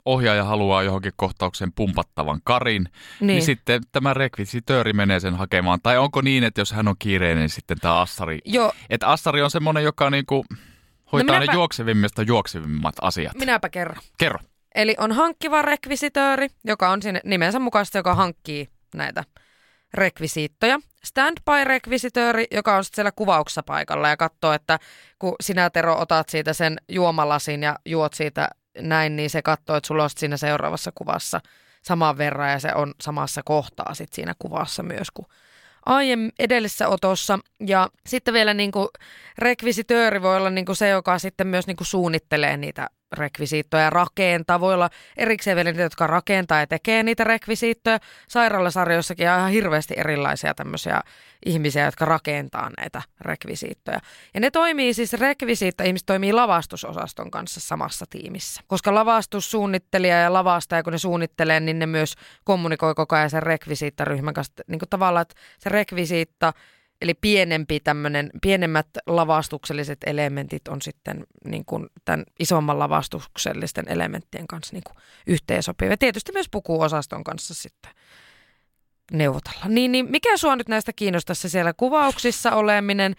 [0.05, 2.83] ohjaaja haluaa johonkin kohtaukseen pumpattavan karin,
[3.19, 5.79] niin, niin sitten tämä rekvisitööri menee sen hakemaan.
[5.83, 8.39] Tai onko niin, että jos hän on kiireinen, niin sitten tämä assari...
[8.45, 10.45] Joo, Että assari on semmoinen, joka niinku
[11.11, 13.35] hoitaa No ne minäpä- juoksevimmista juoksevimmat asiat.
[13.39, 13.97] minäpä kerron.
[14.17, 14.39] Kerro.
[14.75, 19.23] Eli on hankkiva rekvisitööri, joka on sinne nimensä mukaisesti, joka hankkii näitä
[19.95, 20.79] rekvisiittoja.
[21.05, 24.79] Standby-rekvisitööri, joka on sitten siellä kuvauksessa paikalla ja katsoo, että
[25.19, 29.87] kun sinä Tero otat siitä sen juomalasin ja juot siitä näin, niin se katsoo, että
[29.87, 31.41] sulla on siinä seuraavassa kuvassa
[31.81, 35.27] saman verran ja se on samassa kohtaa sit siinä kuvassa myös kuin
[35.85, 37.39] aiemmin edellisessä otossa.
[37.59, 38.87] Ja sitten vielä niin kuin
[39.37, 43.89] rekvisitööri voi olla niin kuin se, joka sitten myös niin kuin suunnittelee niitä rekvisiittoja ja
[43.89, 44.59] rakentaa.
[44.59, 47.99] Voi olla erikseen vielä niitä, jotka rakentaa ja tekee niitä rekvisiittoja.
[48.27, 51.01] Sairaalasarjoissakin on ihan hirveästi erilaisia tämmöisiä
[51.45, 53.99] ihmisiä, jotka rakentaa näitä rekvisiittoja.
[54.33, 58.61] Ja ne toimii siis, rekvisiitta ihmiset toimii lavastusosaston kanssa samassa tiimissä.
[58.67, 62.13] Koska lavastussuunnittelija ja lavastaja, kun ne suunnittelee, niin ne myös
[62.43, 64.53] kommunikoi koko ajan sen rekvisiittaryhmän kanssa.
[64.67, 66.53] Niin kuin tavallaan, että se rekvisiitta,
[67.01, 74.73] eli pienempi tämmönen, pienemmät lavastukselliset elementit on sitten niin kuin tämän isomman lavastuksellisten elementtien kanssa
[74.73, 75.97] niin kuin yhteensopivia.
[75.97, 77.91] Tietysti myös pukuosaston kanssa sitten
[79.11, 79.65] neuvotella.
[79.67, 83.15] Niin, niin mikä sua nyt näistä kiinnostaisi siellä kuvauksissa oleminen,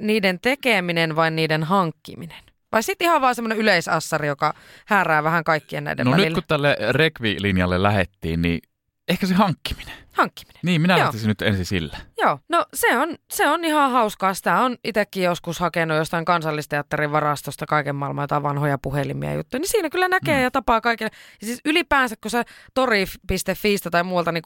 [0.00, 2.44] niiden tekeminen vai niiden hankkiminen?
[2.72, 4.54] Vai sitten ihan vaan semmoinen yleisassari, joka
[4.86, 6.28] häärää vähän kaikkien näiden No välillä?
[6.28, 8.60] nyt kun tälle rekvi-linjalle lähettiin, niin
[9.08, 9.94] ehkä se hankkiminen.
[10.12, 10.60] Hankkiminen.
[10.62, 11.04] Niin, minä Joo.
[11.04, 11.96] lähtisin nyt ensin sillä.
[12.18, 14.34] Joo, no se on, se on ihan hauskaa.
[14.34, 19.60] Sitä on itsekin joskus hakenut jostain kansallisteatterin varastosta kaiken maailman jotain vanhoja puhelimia ja juttuja.
[19.60, 20.42] Niin siinä kyllä näkee Mm.
[20.42, 21.10] ja tapaa kaikille.
[21.40, 24.42] Ja siis ylipäänsä, kun sä tori.fiistä tai muualta niin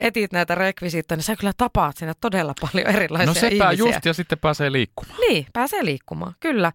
[0.00, 3.72] etit näitä rekvisiittoja, niin sä kyllä tapaat siinä todella paljon erilaisia No sepä ihmisiä.
[3.72, 5.20] just, ja sitten pääsee liikkumaan.
[5.20, 6.72] Niin, pääsee liikkumaan, kyllä.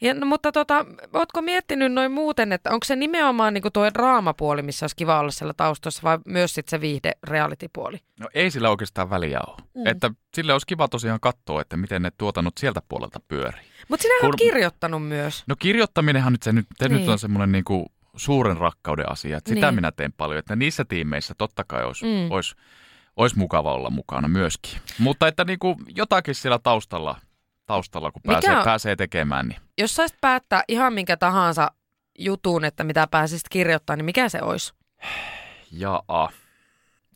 [0.00, 4.62] Ja, no, mutta tota, ootko miettinyt noin muuten, että onko se nimenomaan niin tuo draamapuoli,
[4.62, 8.00] missä olisi kiva olla siellä taustassa, vai myös sitten se viihde reality-puoli?
[8.20, 9.56] No ei sillä oikeastaan väliä ole.
[9.74, 9.86] Mm.
[9.86, 13.64] Että sille olisi kiva tosiaan katsoa, että miten ne tuotannot sieltä puolelta pyörii.
[13.88, 15.44] Mutta sinä olet Kun- kirjoittanut myös.
[15.46, 17.00] No kirjoittaminenhan nyt, se nyt, se Niin.
[17.00, 19.36] nyt on semmoinen niinku suuren rakkauden asia.
[19.36, 19.74] Että sitä Niin.
[19.74, 20.38] minä teen paljon.
[20.38, 22.30] Että niissä tiimeissä totta kai olisi, Mm.
[22.30, 22.54] olisi,
[23.16, 24.80] olisi mukava olla mukana myöskin.
[24.98, 27.16] Mutta että niinku jotakin siellä taustalla,
[27.68, 31.70] taustalla kun pääsee, on- pääsee tekemään, niin Jos saisit päättää ihan minkä tahansa
[32.18, 34.72] jutun, että mitä pääsisit kirjoittamaan, niin mikä se olisi?
[35.72, 36.28] jaa.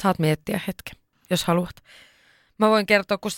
[0.02, 0.96] Saat miettiä hetken,
[1.30, 1.76] jos haluat.
[2.58, 3.30] mä voin kertoa, kun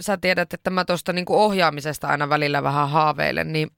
[0.00, 3.70] sä tiedät, että mä tuosta niinku ohjaamisesta aina välillä vähän haaveilen, niin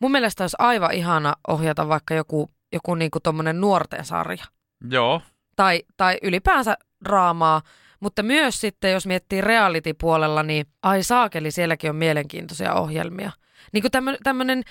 [0.00, 4.44] mun mielestä olisi aivan ihana ohjata vaikka joku, joku niinku tommonen nuorten sarja.
[4.90, 5.22] Joo.
[5.56, 7.62] Tai, tai ylipäänsä draamaa,
[8.02, 13.32] mutta myös sitten, jos miettii reality-puolella, niin ai saakeli, sielläkin on mielenkiintoisia ohjelmia.
[13.72, 14.62] Niin kuin tämmöinen,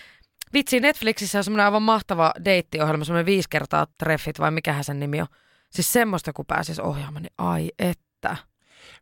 [0.53, 5.21] vitsi, Netflixissä on semmoinen aivan mahtava deittiohjelma, semmoinen viisi kertaa treffit, vai mikähän sen nimi
[5.21, 5.27] on.
[5.69, 8.37] Siis semmoista, kun pääsis ohjaamaan, niin ai että.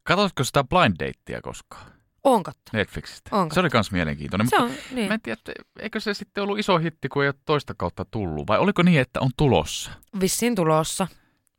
[0.03, 1.91] Katsoitko sitä blind datea koskaan
[2.23, 2.71] On katto.
[2.73, 3.35] Netflixistä?
[3.35, 4.49] On Se oli myös mielenkiintoinen.
[4.49, 5.07] Se mutta on, niin.
[5.07, 8.05] Mä en tiedä, että eikö se sitten ollut iso hitti, kun ei ole toista kautta
[8.05, 9.91] tullut, vai oliko niin, että on tulossa?
[10.21, 11.07] Vissiin tulossa.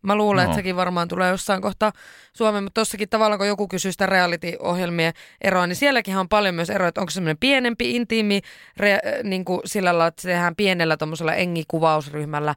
[0.02, 0.50] Mä luulen, No.
[0.50, 1.92] että sekin varmaan tulee jossain kohtaa
[2.32, 6.70] Suomeen, mutta tossakin tavallaan, kun joku kysyy sitä reality-ohjelmien eroa, niin sielläkin on paljon myös
[6.70, 8.40] eroa, että onko se semmoinen pienempi, intiimi,
[8.76, 12.54] re, niin kuin sillä lailla, että se tehdään pienellä tuommoisella engikuvausryhmällä,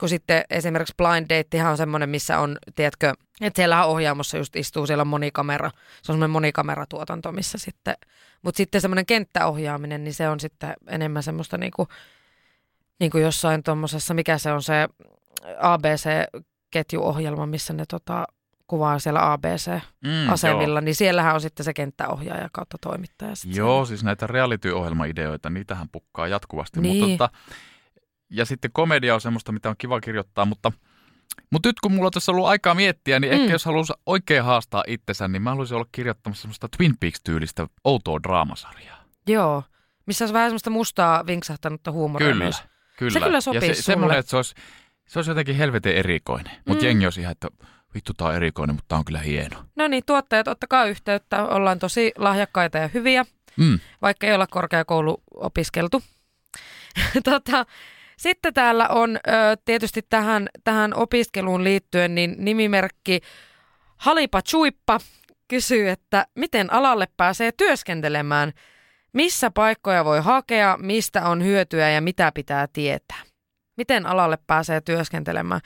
[0.00, 4.86] kun sitten esimerkiksi Blind Datehan on semmoinen, missä on, tiedätkö, että siellä ohjaamossa just istuu,
[4.86, 5.70] siellä on monikamera,
[6.02, 7.94] se on semmoinen monikameratuotanto, missä sitten,
[8.42, 11.88] mutta sitten semmoinen kenttäohjaaminen, niin se on sitten enemmän semmoista niinku,
[13.00, 14.88] niin kuin jossain tuommoisessa, mikä se on se
[16.76, 18.24] ABC-ketjuohjelma, missä ne tota,
[18.66, 23.34] kuvaa siellä ABC-asemilla, Mm, niin siellähän on sitten se kenttäohjaaja kautta toimittaja.
[23.34, 26.80] sit Joo, siis näitä reality-ohjelmaideoita, niitähän pukkaa jatkuvasti.
[26.80, 27.08] Niin.
[27.08, 27.30] Mutta,
[28.30, 30.72] ja sitten komedia on semmoista, mitä on kiva kirjoittaa, mutta,
[31.52, 33.40] mutta nyt kun mulla on tässä ollut aikaa miettiä, niin mm.
[33.40, 38.22] Ehkä jos haluaisi oikein haastaa itsensä, niin mä haluaisin olla kirjoittamassa semmoista Twin Peaks-tyylistä outoa
[38.22, 39.04] draamasarjaa.
[39.28, 39.62] Joo,
[40.06, 42.62] missä olisi vähän semmoista mustaa vinksahtanutta huumoria Kyllä, myös.
[42.98, 43.12] kyllä.
[43.12, 43.82] Se kyllä ja sopisi se, sulle.
[43.82, 44.54] semmoinen, että se olisi,
[45.06, 46.52] se olisi jotenkin helvetin erikoinen.
[46.66, 46.86] Mutta Mm.
[46.86, 47.48] jengi olisi ihan, että
[47.94, 49.64] vittu tää on erikoinen, mutta tää on kyllä hieno.
[49.76, 51.44] No niin, tuottajat, ottakaa yhteyttä.
[51.44, 53.24] Ollaan tosi lahjakkaita ja hyviä,
[53.56, 53.78] Mm.
[54.02, 56.02] vaikka ei olla korkeakoulu opiskeltu.
[57.24, 57.66] tota,
[58.18, 59.20] sitten täällä on ö,
[59.64, 63.20] tietysti tähän, tähän opiskeluun liittyen niin nimimerkki
[63.96, 65.00] Halipa Chuippa
[65.48, 68.52] kysyy, että miten alalle pääsee työskentelemään,
[69.12, 73.22] missä paikkoja voi hakea, mistä on hyötyä ja mitä pitää tietää.
[73.76, 75.60] Miten alalle pääsee työskentelemään?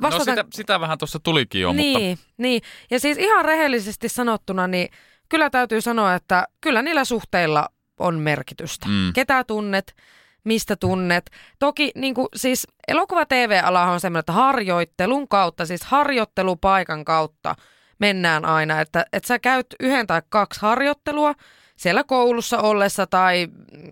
[0.00, 4.66] No sitä, sitä vähän tuossa tulikin jo, niin, mutta niin, ja siis ihan rehellisesti sanottuna,
[4.66, 4.88] niin
[5.28, 7.68] kyllä täytyy sanoa, että kyllä niillä suhteilla
[7.98, 8.88] on merkitystä.
[8.88, 9.12] Mm.
[9.12, 9.96] Ketä tunnet,
[10.44, 11.30] mistä tunnet.
[11.58, 17.54] Toki niin kuin, siis elokuva TV-ala on semmoinen, että harjoittelun kautta, siis harjoittelupaikan kautta
[17.98, 18.80] mennään aina.
[18.80, 21.34] Että, että sä käyt yhden tai kaksi harjoittelua
[21.76, 23.48] siellä koulussa ollessa tai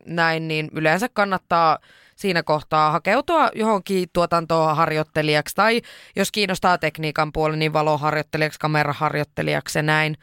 [0.07, 1.79] näin, niin yleensä kannattaa
[2.19, 5.83] siinä kohtaa hakeutua johonkin tuotantoon harjoittelijaksi tai
[6.17, 10.17] jos kiinnostaa tekniikan puoli, niin valoharjoittelijaksi, kameraharjoittelijaksi ja näin.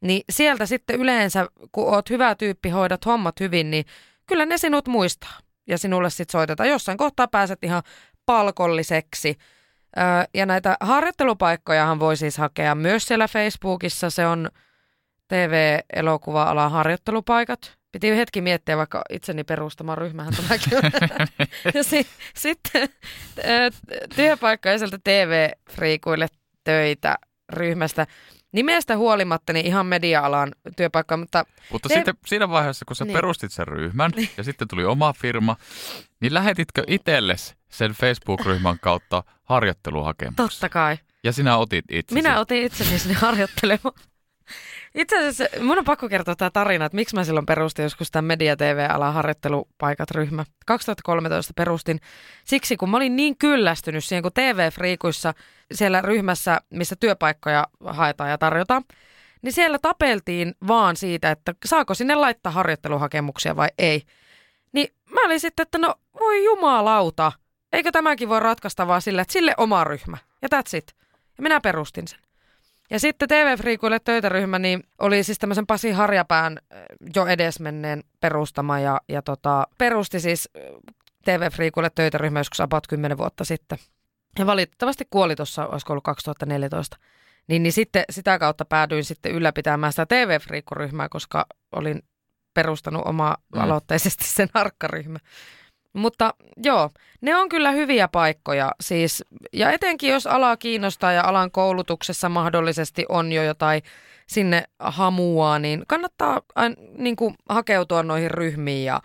[0.00, 3.84] Niin sieltä sitten yleensä, kun oot hyvä tyyppi, hoidat hommat hyvin, niin
[4.26, 5.38] kyllä ne sinut muistaa.
[5.66, 6.68] Ja sinulle sitten soitetaan.
[6.68, 7.82] Jossain kohtaa pääset ihan
[8.26, 9.38] palkolliseksi.
[9.98, 14.10] Öö, ja näitä harjoittelupaikkojahan voi siis hakea myös siellä Facebookissa.
[14.10, 14.48] Se on
[15.28, 17.77] TV-elokuva-alan harjoittelupaikat.
[17.92, 20.72] Piti hetki miettiä, vaikka itseni perustamaan ryhmähän tuleekin.
[21.74, 22.88] ja si- sitten
[24.78, 26.26] sieltä TV-friikuille
[26.64, 27.16] töitä
[27.52, 28.06] ryhmästä.
[28.52, 33.12] Nimestä huolimatta niin ihan media-alan työpaikka, mutta Mutta Te- sitten siinä vaiheessa, kun sä Niin.
[33.14, 35.56] perustit sen ryhmän ja sitten tuli oma firma,
[36.20, 40.36] niin lähetitkö itsellesi sen Facebook-ryhmän kautta harjoitteluhakemuksen?
[40.48, 40.98] totta kai.
[41.24, 42.14] Ja sinä otit itse.
[42.14, 43.94] Minä otin itseni sinne harjoittelemaan.
[44.98, 48.24] Itse asiassa mun on pakko kertoa tämä tarina, että miksi mä silloin perustin joskus tämän
[48.24, 50.44] Media TV-alan harjoittelupaikat-ryhmä.
[50.66, 52.00] 2013 perustin
[52.44, 55.34] siksi, kun mä olin niin kyllästynyt siihen, kun TV-friikuissa
[55.72, 58.84] siellä ryhmässä, missä työpaikkoja haetaan ja tarjotaan,
[59.42, 64.02] niin siellä tapeltiin vaan siitä, että saako sinne laittaa harjoitteluhakemuksia vai ei.
[64.72, 67.32] Niin mä olin sitten, että no voi jumalauta,
[67.72, 70.18] eikö tämäkin voi ratkaista vaan sillä, että sille oma ryhmä.
[70.42, 70.94] Ja that's it.
[71.38, 72.27] Ja minä perustin sen.
[72.90, 76.58] Ja sitten TV-friikuille töitäryhmä niin oli siis tämmöisen Pasi Harjapään
[77.14, 80.62] jo edesmenneen perustama ja, ja tota, perusti siis äh,
[81.24, 83.78] TV-friikuille töitäryhmä joskus about 10 vuotta sitten.
[84.38, 86.96] Ja valitettavasti kuoli tuossa, olisiko ollut 2014.
[87.48, 92.02] Niin, niin sitten sitä kautta päädyin sitten ylläpitämään sitä TV-friikkuryhmää, koska olin
[92.54, 93.60] perustanut oma Mm.
[93.60, 95.18] aloitteisesti sen harkkaryhmä.
[95.98, 96.90] Mutta joo,
[97.20, 103.06] ne on kyllä hyviä paikkoja siis, ja etenkin jos ala kiinnostaa ja alan koulutuksessa mahdollisesti
[103.08, 103.82] on jo jotain
[104.26, 109.00] sinne hamua, niin kannattaa ain, niin kuin hakeutua noihin ryhmiin ja,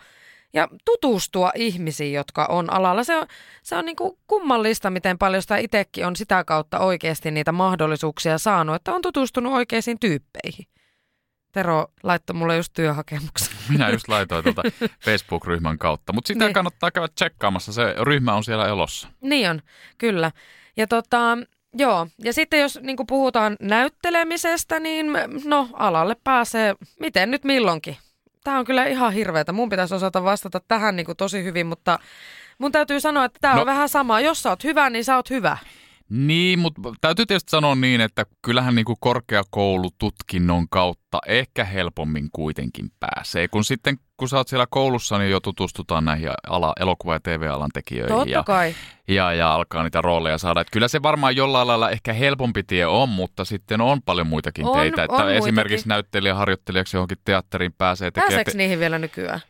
[0.52, 3.04] ja tutustua ihmisiin, jotka on alalla.
[3.04, 3.26] Se on,
[3.62, 8.38] se on niin kuin kummallista, miten paljon sitä itsekin on sitä kautta oikeasti niitä mahdollisuuksia
[8.38, 10.66] saanut, että on tutustunut oikeisiin tyyppeihin.
[11.54, 13.56] Tero laittoi mulle just työhakemuksen.
[13.72, 14.62] Minä just laitoin tuolta
[15.04, 16.12] Facebook-ryhmän kautta.
[16.12, 16.54] Mutta sitä Niin.
[16.54, 17.72] kannattaa käydä tsekkaamassa.
[17.72, 19.08] Se ryhmä on siellä elossa.
[19.20, 19.62] Niin on,
[19.98, 20.30] kyllä.
[20.76, 21.38] Ja tota,
[21.76, 25.06] Joo, ja sitten jos niin puhutaan näyttelemisestä, niin
[25.44, 27.96] no alalle pääsee miten nyt milloinkin.
[28.44, 29.52] Tämä on kyllä ihan hirveätä.
[29.52, 31.98] Mun pitäisi osata vastata tähän niin tosi hyvin, mutta
[32.58, 33.60] mun täytyy sanoa, että tämä no.
[33.60, 34.20] on vähän sama.
[34.20, 35.56] Jos sä oot hyvä, niin sä oot hyvä.
[36.08, 42.90] Niin, mutta täytyy tietysti sanoa niin, että kyllähän niin kuin korkeakoulututkinnon kautta ehkä helpommin kuitenkin
[43.00, 43.48] pääsee.
[43.48, 47.70] Kun sitten, kun sä oot siellä koulussa, niin jo tutustutaan näihin ala, elokuva- ja TV-alan
[47.74, 48.16] tekijöihin.
[48.16, 48.74] Totta ja, kai.
[49.08, 50.60] Ja, ja alkaa niitä rooleja saada.
[50.60, 54.66] Että kyllä se varmaan jollain lailla ehkä helpompi tie on, mutta sitten on paljon muitakin
[54.66, 55.04] on, teitä.
[55.04, 55.88] Että on esimerkiksi muitakin.
[55.88, 58.28] näyttelijä harjoittelijaksi johonkin teatteriin pääsee tekemään.
[58.30, 59.40] Pääseekö niihin vielä nykyään?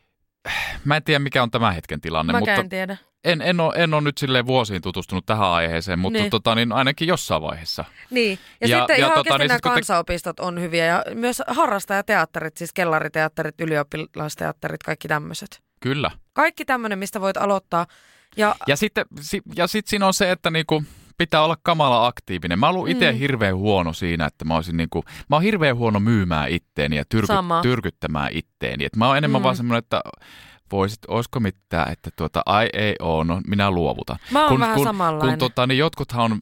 [0.84, 2.96] Mä en tiedä, mikä on tämän hetken tilanne, Mä mutta en tiedä.
[3.24, 6.30] en, en, ole, en ole nyt silleen vuosiin tutustunut tähän aiheeseen, mutta Niin.
[6.30, 7.84] tota, niin ainakin jossain vaiheessa.
[8.10, 11.04] Niin, ja, Ja- sitten ja ihan tota, niin nämä sit te- kansaopistot on hyviä ja
[11.14, 15.60] myös harrastajateatterit, siis kellariteatterit, ylioppilasteatterit, kaikki tämmöiset.
[15.80, 16.10] Kyllä.
[16.32, 17.86] Kaikki tämmöinen, mistä voit aloittaa.
[18.36, 20.84] Ja, Ja sitten si, ja sit siinä on se, että niinku
[21.18, 22.58] pitää olla kamala aktiivinen.
[22.58, 23.18] Mä oon itse Mm.
[23.18, 27.26] hirveän huono siinä, että mä olisin niinku, mä oon hirveän huono myymään itteeni ja tyrky,
[27.26, 27.62] Sama.
[27.62, 28.84] tyrkyttämään itteeni.
[28.84, 29.42] Et mä oon enemmän Mm.
[29.42, 29.44] mm.
[29.44, 30.00] vaan semmoinen, että
[30.72, 34.16] voisit, olisiko mitään, että tuota, ai ei oo, no minä luovutan.
[34.30, 35.38] Mä oon kun, vähän kun, samanlainen.
[35.38, 36.38] Kun tota, niin jotkuthan on,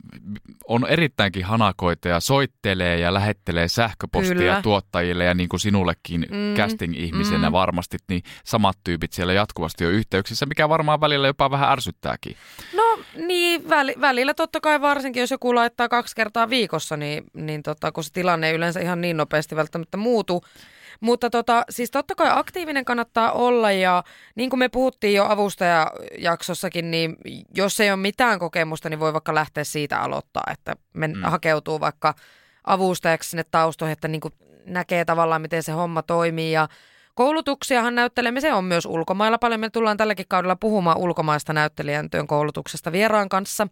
[0.68, 4.62] on erittäinkin hanakoita ja soittelee ja lähettelee sähköpostia Kyllä.
[4.62, 6.54] tuottajille ja niin kuin sinullekin Mm, mm.
[6.54, 7.52] casting-ihmisenä mm.
[7.52, 12.36] varmasti, niin samat tyypit siellä jatkuvasti on yhteyksissä, mikä varmaan välillä jopa vähän ärsyttääkin.
[12.76, 12.81] No
[13.16, 17.92] niin, väli, välillä totta kai varsinkin, jos joku laittaa kaksi kertaa viikossa, niin, niin tota,
[17.92, 20.44] kun se tilanne ei yleensä ihan niin nopeasti välttämättä muutu.
[21.00, 24.02] Mutta tota, siis totta kai aktiivinen kannattaa olla ja
[24.34, 27.16] niin kuin me puhuttiin jo avustajajaksossakin, niin
[27.54, 31.12] jos ei ole mitään kokemusta, niin voi vaikka lähteä siitä aloittaa, että men.
[31.16, 31.22] Mm.
[31.22, 32.14] hakeutuu vaikka
[32.64, 34.34] avustajaksi sinne taustoihin, että niin kuin
[34.66, 36.68] näkee tavallaan, miten se homma toimii ja
[37.14, 39.60] Koulutuksiahan näyttelemiseen on myös ulkomailla paljon.
[39.60, 43.68] Me tullaan tälläkin kaudella puhumaan ulkomaista näyttelijän työn koulutuksesta vieraan kanssa.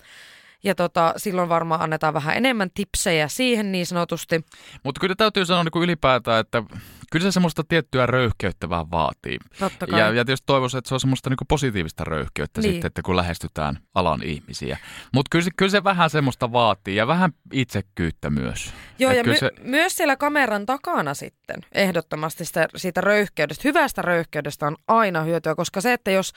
[0.64, 4.44] Ja tota, silloin varmaan annetaan vähän enemmän tipsejä siihen niin sanotusti.
[4.82, 6.62] Mutta kyllä täytyy sanoa niin kuin ylipäätään, että
[7.10, 9.38] kyllä se semmoista tiettyä röyhkeyttä vähän vaatii.
[9.58, 10.00] Totta kai.
[10.00, 12.72] Ja, ja tietysti toivoisin, että se on semmoista niin kuin positiivista röyhkeyttä Niin.
[12.72, 14.78] sitten, että kun lähestytään alan ihmisiä.
[15.14, 18.72] Mutta kyllä, se- kyllä se vähän semmoista vaatii ja vähän itsekkyyttä myös.
[18.98, 24.02] Joo, Et ja my- se- myös siellä kameran takana sitten ehdottomasti sitä, siitä röyhkeydestä, hyvästä
[24.02, 26.32] röyhkeydestä on aina hyötyä, koska se, että jos,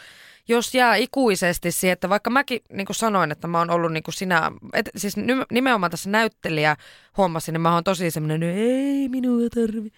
[0.48, 4.04] jos jää ikuisesti siihen, että vaikka mäkin niin kuin sanoin, että mä oon ollut niin
[4.04, 5.16] kuin sinä, et, siis
[5.52, 6.76] nimenomaan tässä näyttelijä
[7.18, 9.90] hommassa, niin mä oon tosi semmoinen, no ei minua tarvi,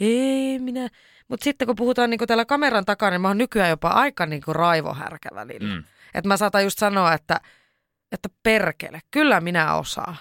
[0.00, 0.88] ei minä.
[1.28, 4.26] Mutta sitten kun puhutaan niin kuin täällä kameran takana, niin mä oon nykyään jopa aika
[4.26, 5.74] niin kuin raivohärkä välillä.
[5.74, 5.84] Mm.
[6.14, 7.40] Että mä saatan just sanoa, että,
[8.12, 10.16] että perkele, kyllä minä osaan.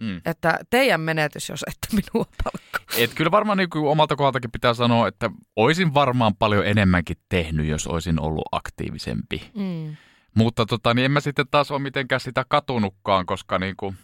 [0.00, 0.20] Mm.
[0.24, 2.96] Että teidän menetys, jos ette minua palkkaa.
[2.98, 7.86] Et kyllä varmaan niin omalta kohdaltakin pitää sanoa, että olisin varmaan paljon enemmänkin tehnyt, jos
[7.86, 9.50] olisin ollut aktiivisempi.
[9.54, 9.96] Mm.
[10.34, 13.96] Mutta tota, niin en mä sitten taas ole mitenkään sitä katunutkaan, koska niin kuin,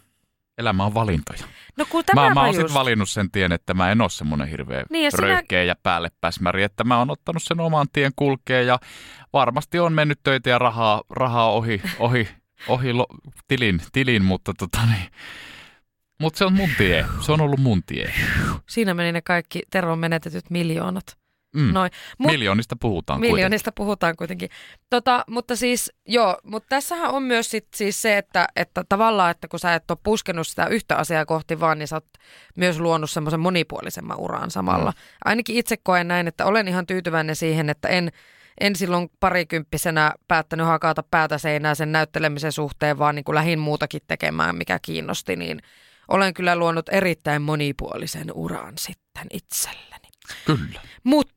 [0.57, 1.43] elämä on valintoja.
[1.77, 2.73] No kun Mä, tämä mä oon just.
[2.73, 6.09] valinnut sen tien, että mä en ole semmoinen hirveä Niin ja sinä- röyhkeä ja päälle
[6.21, 8.79] päsmäri, että mä oon ottanut sen oman tien kulkeen ja
[9.33, 12.27] varmasti on mennyt töitä ja rahaa, rahaa ohi, ohi,
[12.67, 13.05] ohi lo,
[13.47, 15.11] tilin, tilin, mutta tota niin,
[16.21, 17.05] mutta se on mun tie.
[17.21, 18.13] Se on ollut mun tie.
[18.69, 21.17] Siinä meni ne kaikki Teron menetetyt miljoonat.
[21.53, 21.73] Mm.
[21.73, 21.91] Noin.
[22.17, 24.49] Mut- Miljoonista puhutaan Miljoonista puhutaan kuitenkin.
[24.89, 29.47] Tota, mutta siis, joo, mutta tässähän on myös sit siis se, että, että tavallaan, että
[29.47, 32.05] kun sä et ole puskenut sitä yhtä asiaa kohti vaan, niin sä oot
[32.55, 34.91] myös luonut semmoisen monipuolisemman uran samalla.
[34.91, 34.97] Mm.
[35.25, 38.11] Ainakin itse koen näin, että olen ihan tyytyväinen siihen, että en,
[38.59, 44.01] en silloin parikymppisenä päättänyt hakata päätä seinää sen näyttelemisen suhteen, vaan niin kuin lähin muutakin
[44.07, 45.59] tekemään, mikä kiinnosti, niin
[46.07, 50.07] olen kyllä luonut erittäin monipuolisen uran sitten itselleni.
[50.45, 50.81] Kyllä.
[51.03, 51.33] Mutta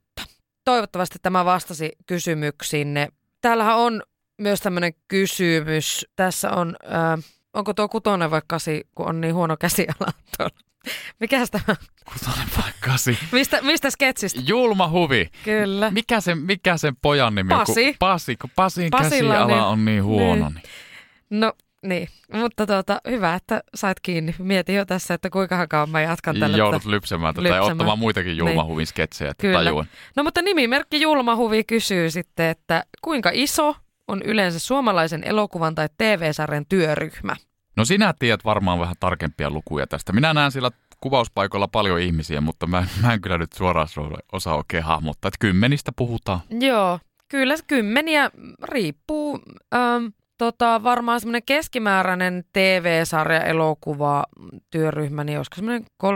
[0.70, 3.08] toivottavasti tämä vastasi kysymyksiinne.
[3.40, 4.02] Täällähän on
[4.38, 6.06] myös tämmöinen kysymys.
[6.16, 10.56] Tässä on, äh, onko tuo kutonen vai kasi, kun on niin huono käsiala tuolla?
[11.20, 11.76] Mikäs tämä?
[12.12, 13.18] Kutonen paikkasi.
[13.32, 14.40] Mistä, mistä sketsistä?
[14.44, 15.30] Julma huvi.
[15.44, 15.90] Kyllä.
[15.90, 17.58] Mikä sen, mikä sen pojan nimi on?
[17.66, 17.96] Pasi.
[17.98, 20.48] Pasi, kun Pasin Pasilla on käsiala niin- on niin huono.
[20.48, 20.54] niin.
[20.54, 21.40] Niin.
[21.40, 21.52] No
[21.82, 24.34] niin, mutta tuota, hyvä, että sait kiinni.
[24.38, 26.56] Mietin jo tässä, että kuinka kauan mä jatkan tällä.
[26.56, 27.72] Joudut lypsämään tätä ja lypsämään.
[27.72, 28.64] ottamaan muitakin Niin.
[28.66, 29.58] huvin sketsejä, että Kyllä.
[29.58, 29.86] tajuan.
[30.16, 33.76] No mutta nimimerkki Julmahuvi kysyy sitten, että kuinka iso
[34.08, 37.36] on yleensä suomalaisen elokuvan tai TV-sarjan työryhmä?
[37.76, 40.12] No sinä tiedät varmaan vähän tarkempia lukuja tästä.
[40.12, 40.70] Minä näen sillä
[41.00, 43.88] kuvauspaikoilla paljon ihmisiä, mutta mä, mä en kyllä nyt suoraan
[44.32, 46.40] osaa oikein hahmottaa, että kymmenistä puhutaan.
[46.60, 46.98] Joo,
[47.28, 48.30] kyllä se kymmeniä
[48.62, 49.40] riippuu.
[49.74, 50.06] Ähm,
[50.38, 54.24] tota, varmaan semmoinen keskimääräinen TV-sarja, elokuva,
[54.70, 56.06] työryhmä, niin olisiko semmoinen 30-50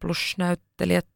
[0.00, 1.06] plus näyttelijät.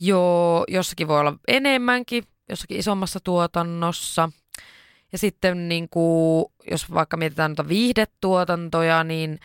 [0.00, 4.28] Joo, jossakin voi olla enemmänkin, jossakin isommassa tuotannossa.
[5.12, 9.38] Ja sitten niin kuin, jos vaikka mietitään noita viihdetuotantoja, niin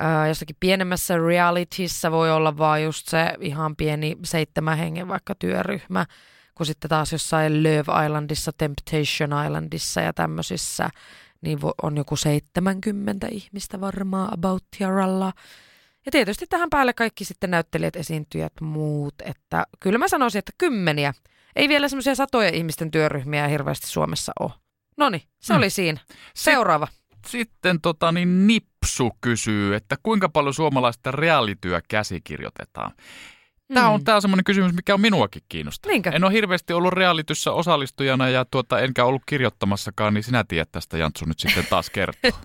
[0.00, 6.06] ää, jossakin pienemmässä realityssä voi olla vaan just se ihan pieni seitsemän hengen vaikka työryhmä,
[6.60, 10.90] kun sitten taas jossain Love Islandissa, Temptation Islandissa ja tämmöisissä,
[11.40, 15.32] niin on joku 70 ihmistä varmaan about tiaralla.
[16.06, 21.14] Ja tietysti tähän päälle kaikki sitten näyttelijät, esiintyjät, muut, että kyllä mä sanoisin, että kymmeniä.
[21.56, 24.52] Ei vielä semmoisia satoja ihmisten työryhmiä hirveästi Suomessa ole.
[24.96, 25.58] No niin, se hmm.
[25.58, 26.00] oli siinä.
[26.34, 26.88] Seuraava.
[27.26, 32.92] Sitten tota, niin Nipsu kysyy, että kuinka paljon suomalaista reaalityö käsikirjoitetaan.
[33.74, 34.04] Tämä on, mm.
[34.04, 35.90] tämä on semmoinen kysymys, mikä on minuakin kiinnostaa.
[35.90, 36.10] Niinkö?
[36.10, 40.98] En ole hirveästi ollut realityssä osallistujana ja tuota, enkä ollut kirjoittamassakaan, niin sinä tiedät tästä
[40.98, 42.30] Jantsu nyt sitten taas kertoa.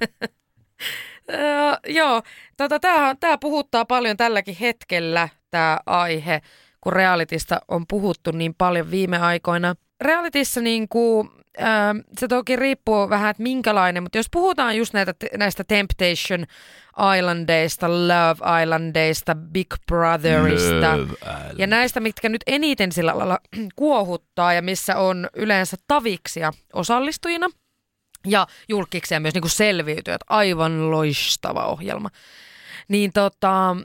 [1.30, 2.22] Uh, joo,
[2.58, 2.80] tota,
[3.20, 6.42] tämä puhuttaa paljon tälläkin hetkellä, tämä aihe,
[6.82, 9.76] kun realitista on puhuttu niin paljon viime aikoina.
[10.02, 11.30] Realitissa niin kuin,
[11.62, 16.46] äh, se toki riippuu vähän, että minkälainen, mutta jos puhutaan just näitä, näistä Temptation
[17.18, 20.98] Islandeista, Love Islandeista, Big Brotherista
[21.58, 23.40] ja näistä, mitkä nyt eniten sillä lailla
[23.76, 27.48] kuohuttaa ja missä on yleensä taviksia osallistujina–
[28.26, 30.22] ja julkiksi myös niin kuin selviytyjät.
[30.30, 32.10] Aivan loistava ohjelma.
[32.88, 33.78] Niin, tota,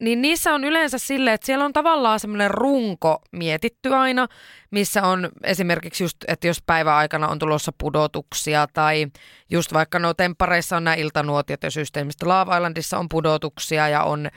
[0.00, 4.26] niin niissä on yleensä silleen, että siellä on tavallaan semmoinen runko mietitty aina,
[4.70, 9.06] missä on esimerkiksi just, että jos päiväaikana on tulossa pudotuksia tai
[9.50, 12.28] just vaikka no temppareissa on nämä iltanuotiot ja systeemistä.
[12.28, 14.28] Love Islandissa on pudotuksia ja on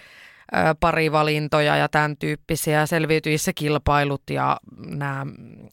[0.80, 5.26] parivalintoja ja tämän tyyppisiä selviytyissä kilpailut ja nämä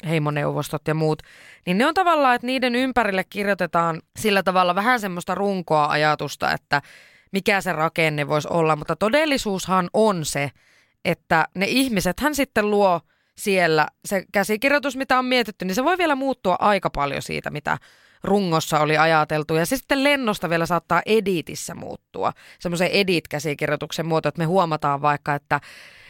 [0.08, 1.22] heimoneuvostot ja muut,
[1.66, 6.82] niin ne on tavallaan, että niiden ympärille kirjoitetaan sillä tavalla vähän semmoista runkoa ajatusta, että
[7.32, 10.50] mikä se rakenne voisi olla, mutta todellisuushan on se,
[11.04, 13.00] että ne ihmiset hän sitten luo
[13.38, 17.78] siellä se käsikirjoitus, mitä on mietitty, niin se voi vielä muuttua aika paljon siitä, mitä
[18.24, 19.54] rungossa oli ajateltu.
[19.54, 22.32] Ja se sitten lennosta vielä saattaa editissä muuttua.
[22.60, 25.60] Semmoisen edit-käsikirjoituksen muoto, että me huomataan vaikka, että,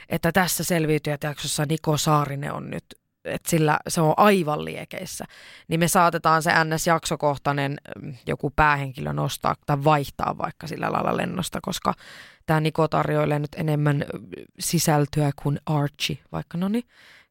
[0.09, 2.85] että tässä selviytyjät jaksossa Niko Saarinen on nyt
[3.29, 5.25] että sillä se on aivan liekeissä,
[5.69, 11.59] niin me saatetaan se NS-jaksokohtainen mm, joku päähenkilö nostaa tai vaihtaa vaikka sillä lailla lennosta,
[11.63, 11.95] koska
[12.47, 14.05] tämä Niko tarjoilee nyt enemmän
[14.59, 16.85] sisältöä kuin Archie, vaikka no niin,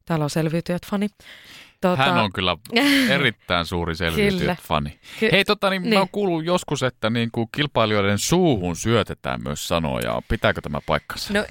[0.05, 1.07] täällä on selviytyjät fani.
[1.81, 2.03] Tota...
[2.03, 2.57] Hän on kyllä
[3.15, 4.99] erittäin suuri selviytyjät fani.
[5.19, 5.93] Ky- Hei, tota, niin, niin.
[5.93, 10.21] mä oon kuullut joskus, että niin kuin kilpailijoiden suuhun syötetään myös sanoja.
[10.27, 11.33] Pitääkö tämä paikkansa?
[11.33, 11.45] No,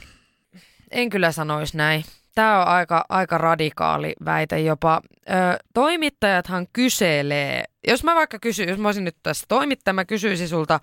[0.90, 2.04] en kyllä sanoisi näin.
[2.36, 5.00] Tämä on aika, aika radikaali väite jopa.
[5.30, 5.32] Ö,
[5.74, 10.80] toimittajathan kyselee, jos mä vaikka kysyn, jos mä olisin nyt tässä toimittaja, mä kysyisin sulta,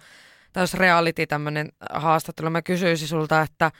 [0.54, 3.72] tai jos reality tämmöinen haastattelu, mä kysyisin sulta, että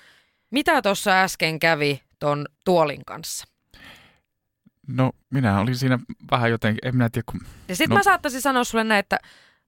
[0.52, 3.48] mitä tuossa äsken kävi ton tuolin kanssa?
[4.88, 6.00] No minä olin siinä
[6.32, 7.42] vähän jotenkin, en minä tiedä kun...
[7.68, 8.00] Ja sitten no.
[8.00, 9.20] mä saattaisin sanoa sulle näin, että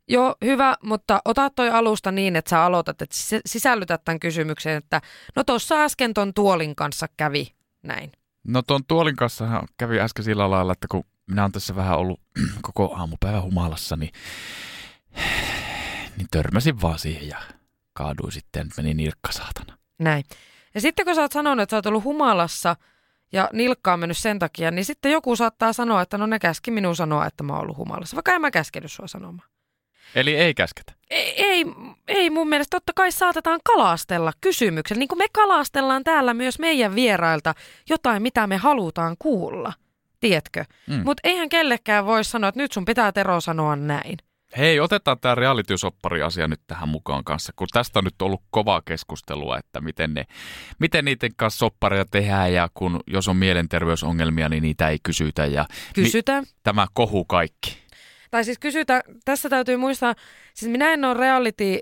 [0.07, 5.01] joo, hyvä, mutta ota toi alusta niin, että sä aloitat, että sisällytät tämän kysymyksen, että
[5.35, 7.55] no tuossa äsken ton tuolin kanssa kävi
[7.87, 8.11] näin.
[8.43, 12.21] No tuon tuolin kanssa kävi äsken sillä lailla, että kun minä olen tässä vähän ollut
[12.61, 14.11] koko aamupäivä humalassa, niin,
[16.17, 17.37] niin törmäsin vaan siihen ja
[17.93, 19.77] kaaduin sitten, meni nilkka saatana.
[19.99, 20.23] Näin.
[20.75, 22.75] Ja sitten kun sä oot sanonut, että sä oot ollut humalassa–
[23.35, 26.71] ja nilkka on mennyt sen takia, niin sitten joku saattaa sanoa, että no ne käski
[26.71, 29.49] minun sanoa, että mä oon ollut humalassa, vaikka en mä käskenyt sua sanomaan.
[30.15, 30.93] Eli ei käsketä?
[31.09, 31.65] Ei, ei,
[32.07, 32.77] ei mun mielestä.
[32.77, 34.99] Totta kai saatetaan kalastella kysymyksen.
[34.99, 37.53] Niin kuin me kalastellaan täällä myös meidän vierailta
[37.89, 39.73] jotain, mitä me halutaan kuulla.
[40.19, 40.65] Tiedätkö?
[40.87, 41.01] Mm.
[41.05, 44.17] Mutta eihän kellekään voi sanoa, että nyt sun pitää Tero sanoa näin.
[44.57, 49.57] Hei, otetaan tämä reality-soppari-asia nyt tähän mukaan kanssa, kun tästä on nyt ollut kovaa keskustelua,
[49.57, 50.25] että miten, ne,
[50.79, 55.45] miten niiden kanssa soppareja tehdään ja kun jos on mielenterveysongelmia, niin niitä ei kysytä.
[55.45, 56.41] Ja Kysytä.
[56.41, 57.84] Mi- tämä kohu kaikki.
[58.35, 60.15] Tai siis kysytä, tässä täytyy muistaa,
[60.53, 61.79] siis minä en ole reality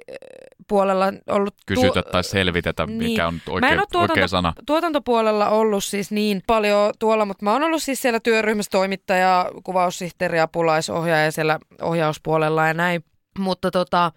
[0.68, 1.56] puolella ollut...
[1.66, 2.97] Kysytä tuo, tai selvitetä, niin.
[2.97, 4.54] mikä on oikea, mä en ole tuotanto, oikea sana.
[4.66, 10.39] tuotantopuolella ollut siis niin paljon tuolla, mutta mä oon ollut siis siellä työryhmässä toimittaja, kuvaussihteeri,
[10.39, 13.06] apulaisohjaaja siellä ohjauspuolella ja näin.
[13.39, 14.12] Mutta tota,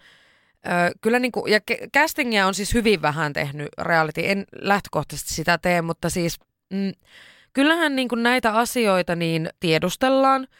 [1.01, 1.59] kyllä niin kuin, ja
[1.93, 4.21] castingia on siis hyvin vähän tehnyt reality.
[4.25, 6.39] En lähtökohtaisesti sitä tee, mutta siis
[6.73, 6.91] mm,
[7.53, 10.47] kyllähän niin kuin näitä asioita niin tiedustellaan–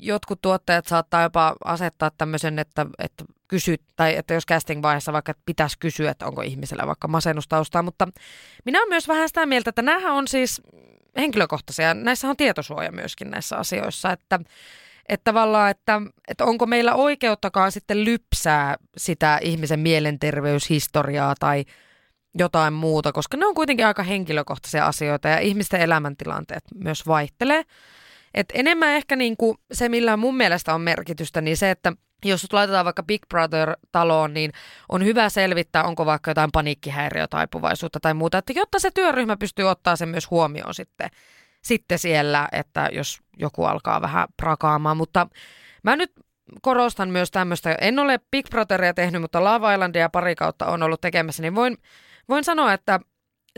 [0.00, 5.78] jotkut tuottajat saattaa jopa asettaa tämmöisen, että, että kysyt, tai että jos casting-vaiheessa vaikka pitäisi
[5.78, 8.08] kysyä, että onko ihmisellä vaikka masennustaustaa, mutta
[8.64, 10.62] minä olen myös vähän sitä mieltä, että nämä on siis
[11.16, 14.40] henkilökohtaisia, näissä on tietosuoja myöskin näissä asioissa, että,
[15.08, 21.64] että tavallaan, että, että onko meillä oikeuttakaan sitten lypsää sitä ihmisen mielenterveyshistoriaa tai
[22.38, 27.64] jotain muuta, koska ne on kuitenkin aika henkilökohtaisia asioita ja ihmisten elämäntilanteet myös vaihtelee.
[28.34, 31.92] Et enemmän ehkä niinku se, millä mun mielestä on merkitystä, niin se, että
[32.24, 34.52] jos sut laitetaan vaikka Big Brother-taloon, niin
[34.88, 39.96] on hyvä selvittää, onko vaikka jotain paniikkihäiriötaipuvaisuutta tai muuta, että jotta se työryhmä pystyy ottaa
[39.96, 41.10] sen myös huomioon sitten,
[41.62, 45.26] sitten siellä, että jos joku alkaa vähän prakaamaan, mutta
[45.82, 46.12] mä nyt
[46.62, 51.00] korostan myös tämmöistä, en ole Big Brotheria tehnyt, mutta Lava Islandia pari kautta on ollut
[51.00, 51.78] tekemässä, niin voin,
[52.28, 53.00] voin sanoa, että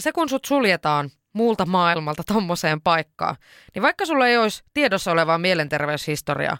[0.00, 3.36] se kun sut suljetaan muulta maailmalta tommoseen paikkaan,
[3.74, 6.58] niin vaikka sulla ei olisi tiedossa olevaa mielenterveyshistoriaa,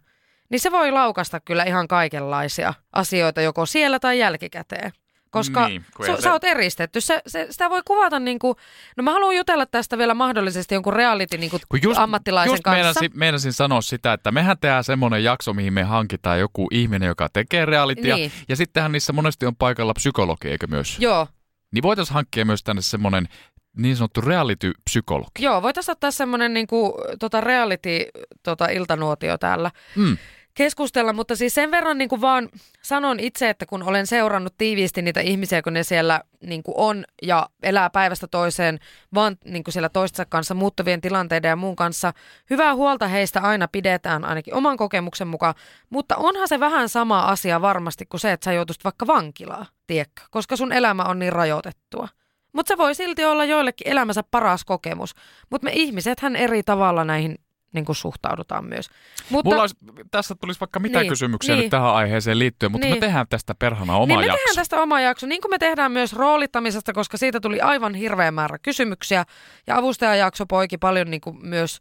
[0.51, 4.93] niin se voi laukasta kyllä ihan kaikenlaisia asioita joko siellä tai jälkikäteen.
[5.31, 7.01] Koska Niin, su, se- sä oot eristetty.
[7.01, 8.57] Se, se, sitä voi kuvata niin kuin,
[8.97, 12.63] no mä haluan jutella tästä vielä mahdollisesti jonkun reality niin kuin Kun just, ammattilaisen just
[12.63, 12.79] kanssa.
[12.79, 17.29] Meinasin, meinasin sanoa sitä, että mehän tehdään semmoinen jakso, mihin me hankitaan joku ihminen, joka
[17.33, 18.17] tekee realitya.
[18.17, 18.33] Niin.
[18.49, 20.97] Ja sittenhän niissä monesti on paikalla psykologi, eikö myös?
[21.01, 21.27] Joo,
[21.73, 23.29] Niin voitaisiin hankkia myös tänne semmoinen
[23.77, 25.31] niin sanottu reality-psykologi.
[25.45, 27.99] joo, voitaisiin ottaa semmoinen niin kuin, tota reality
[28.43, 30.17] tota, iltanuotio täällä Mm.
[30.55, 32.49] keskustella, mutta siis sen verran niin kuin vaan
[32.83, 37.05] sanon itse, että kun olen seurannut tiiviisti niitä ihmisiä, kun ne siellä niin kuin on
[37.23, 38.79] ja elää päivästä toiseen,
[39.15, 42.13] vaan niin kuin siellä toistensa kanssa muuttuvien tilanteiden ja muun kanssa,
[42.51, 45.55] hyvää huolta heistä aina pidetään ainakin oman kokemuksen mukaan,
[45.91, 50.23] mutta onhan se vähän sama asia varmasti kuin se, että sä joutuisit vaikka vankilaan, tiedätkö,
[50.31, 52.09] koska sun elämä on niin rajoitettua.
[52.55, 55.15] Mutta se voi silti olla joillekin elämänsä paras kokemus.
[55.51, 57.39] Mutta me ihmisethän eri tavalla näihin
[57.73, 58.91] niin kuin suhtaudutaan myös.
[59.31, 59.77] Mutta, Mulla olisi,
[60.11, 61.63] tässä tulisi vaikka mitä Niin, kysymyksiä niin.
[61.63, 62.97] nyt tähän aiheeseen liittyen, mutta Niin.
[62.97, 64.37] me tehdään tästä perhana oma niin me jakso.
[64.37, 68.31] tehdään tästä oma jakso, niin kuin me tehdään myös roolittamisesta, koska siitä tuli aivan hirveä
[68.31, 69.25] määrä kysymyksiä.
[69.67, 71.79] Ja avustajajakso poiki paljon niin kuin myös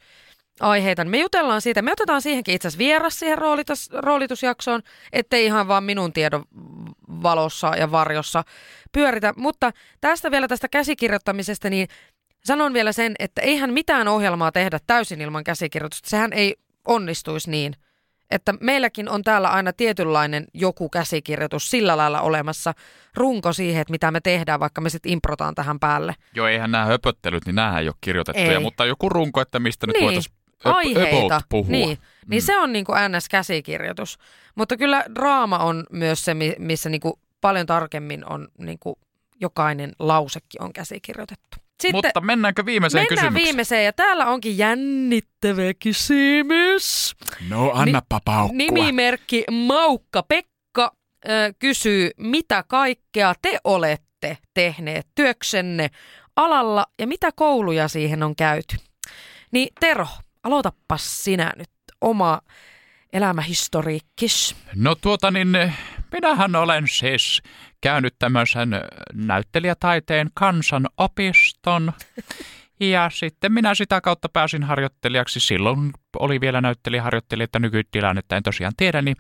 [0.59, 1.05] aiheita.
[1.05, 4.81] Me jutellaan siitä, me otetaan siihenkin itse asiassa vieras siihen roolitus, roolitusjaksoon,
[5.13, 6.43] ettei ihan vaan minun tiedon
[7.23, 8.43] valossa ja varjossa
[8.91, 9.33] pyöritä.
[9.37, 11.87] Mutta tästä vielä tästä käsikirjoittamisesta, niin
[12.45, 16.09] sanon vielä sen, että eihän mitään ohjelmaa tehdä täysin ilman käsikirjoitusta.
[16.09, 16.55] Sehän ei
[16.87, 17.75] onnistuisi niin.
[18.31, 22.73] Että meilläkin on täällä aina tietynlainen joku käsikirjoitus sillä lailla olemassa,
[23.15, 26.15] runko siihen, että mitä me tehdään, vaikka me sitten improtaan tähän päälle.
[26.35, 28.59] Joo, eihän nämä höpöttelyt, niin nämä ei ole kirjoitettuja, Ei.
[28.59, 31.41] mutta joku runko, että mistä nyt Niin, voitaisiin ab- Aiheita.
[31.49, 31.71] puhua.
[31.71, 32.45] Niin, niin Mm.
[32.45, 34.17] se on niin kuin NS-käsikirjoitus.
[34.55, 38.95] Mutta kyllä draama on myös se, mi- missä niin kuin paljon tarkemmin on niin kuin
[39.41, 41.57] jokainen lausekin on käsikirjoitettu.
[41.81, 43.45] Sitten Mutta mennäänkö viimeiseen mennään kysymykseen?
[43.47, 47.15] viimeiseen ja täällä onkin jännittävä kysymys.
[47.49, 48.57] No, annappa paukkua.
[48.57, 50.91] Nimimerkki Maukka Pekka
[51.29, 55.89] ö, kysyy, mitä kaikkea te olette tehneet työksenne
[56.35, 58.75] alalla ja mitä kouluja siihen on käyty.
[59.51, 60.07] Niin Tero,
[60.43, 61.69] aloitapas sinä nyt
[62.01, 62.41] oma
[63.13, 64.55] elämähistoriikkis.
[64.75, 65.73] No tuota niin,
[66.11, 67.41] minähän olen siis
[67.81, 68.69] käynyt tämmöisen
[69.13, 71.93] näyttelijätaiteen kansanopiston.
[72.79, 75.39] Ja sitten minä sitä kautta pääsin harjoittelijaksi.
[75.39, 79.15] Silloin oli vielä näyttelijäharjoittelija, että nykytilannetta en tosiaan tiedä, niin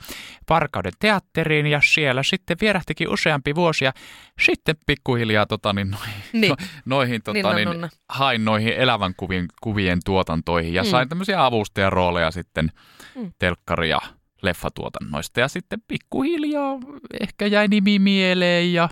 [0.49, 3.93] Varkauden teatteriin ja siellä sitten vierähtikin useampi vuosi ja
[4.41, 6.49] sitten pikkuhiljaa tota, niin, noihin, Niin.
[6.49, 7.89] no, noihin tota, Ninna niin, nunna.
[8.09, 10.89] hain noihin elävän kuvien, kuvien tuotantoihin ja Mm.
[10.89, 12.71] sain tämmöisiä avustajarooleja sitten
[13.15, 13.31] Mm.
[13.39, 13.99] telkkari- ja
[14.41, 15.39] leffatuotannoista.
[15.39, 16.77] Ja sitten pikkuhiljaa
[17.21, 18.89] ehkä jäi nimi mieleen ja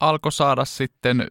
[0.00, 1.26] alkoi saada sitten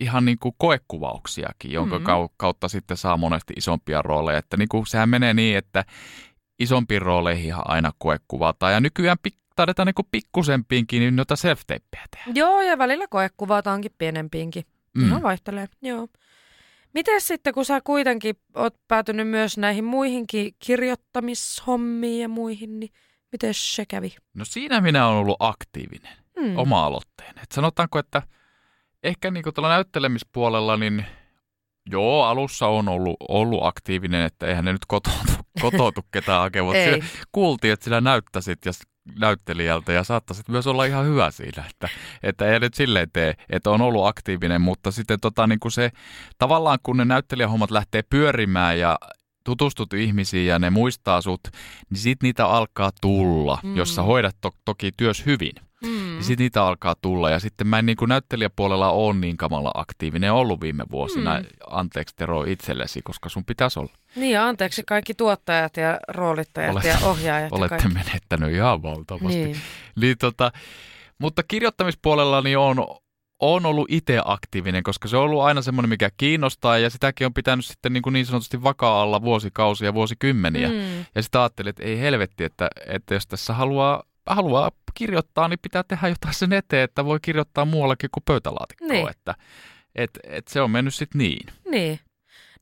[0.00, 2.04] ihan niin kuin koekuvauksiakin, jonka Mm.
[2.04, 4.38] kau- kautta sitten saa monesti isompia rooleja.
[4.38, 5.84] Että niin kuin, sehän menee niin, että
[6.58, 8.72] isompiin rooleihin ihan aina koekuvataan.
[8.72, 12.32] Ja nykyään pik- taidetaan niin pikkusempiinkin niin noita self tehdä.
[12.34, 14.64] Joo, ja välillä koekuvataankin pienempiinkin.
[14.94, 15.06] Mm.
[15.06, 16.08] Ihan vaihtelee, joo.
[16.94, 22.92] Miten sitten, kun sä kuitenkin oot päätynyt myös näihin muihinkin kirjoittamishommiin ja muihin, niin
[23.32, 24.16] miten se kävi?
[24.34, 26.16] No siinä minä olen ollut aktiivinen.
[26.40, 26.56] Hmm.
[26.58, 27.38] oma-aloitteen.
[27.42, 28.22] Et sanotaanko, että
[29.06, 31.06] ehkä niin tuolla näyttelemispuolella, niin
[31.90, 37.72] joo, alussa on ollut, ollut aktiivinen, että eihän ne nyt kotoutu, kotoutu ketään siellä kuultiin,
[37.72, 38.72] että sinä näyttäisit ja
[39.18, 41.88] näyttelijältä ja saattaisit myös olla ihan hyvä siinä, että,
[42.22, 45.90] että ei nyt silleen tee, että on ollut aktiivinen, mutta sitten tota, niin kuin se,
[46.38, 48.98] tavallaan kun ne näyttelijähommat lähtee pyörimään ja
[49.44, 51.40] tutustut ihmisiin ja ne muistaa sut,
[51.90, 53.76] niin sit niitä alkaa tulla, mm.
[53.76, 55.52] jos sä hoidat to- toki työs hyvin.
[55.82, 55.88] Mm.
[55.90, 59.70] Niin sitten niitä alkaa tulla ja sitten mä en niin kuin näyttelijäpuolella ole niin kamala
[59.74, 61.38] aktiivinen ollut viime vuosina.
[61.40, 61.46] Mm.
[61.70, 63.92] Anteeksi Tero itsellesi, koska sun pitäisi olla.
[64.16, 67.50] Niin ja anteeksi kaikki tuottajat ja roolittajat Olette- ja ohjaajat.
[67.50, 67.88] ja Olette kaikki.
[67.94, 69.44] menettänyt ihan valtavasti.
[69.44, 69.56] Niin.
[70.00, 70.52] Niin tota,
[71.18, 72.86] mutta kirjoittamispuolella niin on,
[73.40, 77.34] on ollut itse aktiivinen, koska se on ollut aina semmoinen, mikä kiinnostaa ja sitäkin on
[77.34, 80.68] pitänyt sitten niin, kuin niin sanotusti vakaa-alla vuosikausia, vuosikymmeniä.
[80.68, 80.74] Mm.
[80.74, 81.04] Mm.
[81.14, 85.82] Ja sitten ajattelin, että ei helvetti, että, että jos tässä haluaa, haluaa kirjoittaa, niin pitää
[85.82, 88.90] tehdä jotain sen eteen, että voi kirjoittaa muuallakin kuin pöytälaatikkoon.
[88.90, 89.10] Niin.
[89.10, 89.34] Että
[89.94, 91.46] et, et se on mennyt sitten niin.
[91.70, 92.00] Niin.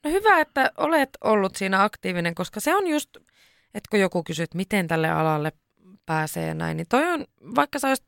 [0.05, 3.17] No hyvä, että olet ollut siinä aktiivinen, koska se on just,
[3.75, 5.53] että kun joku kysyy, että miten tälle alalle
[6.07, 8.07] pääsee näin, niin toi on, vaikka sä olisit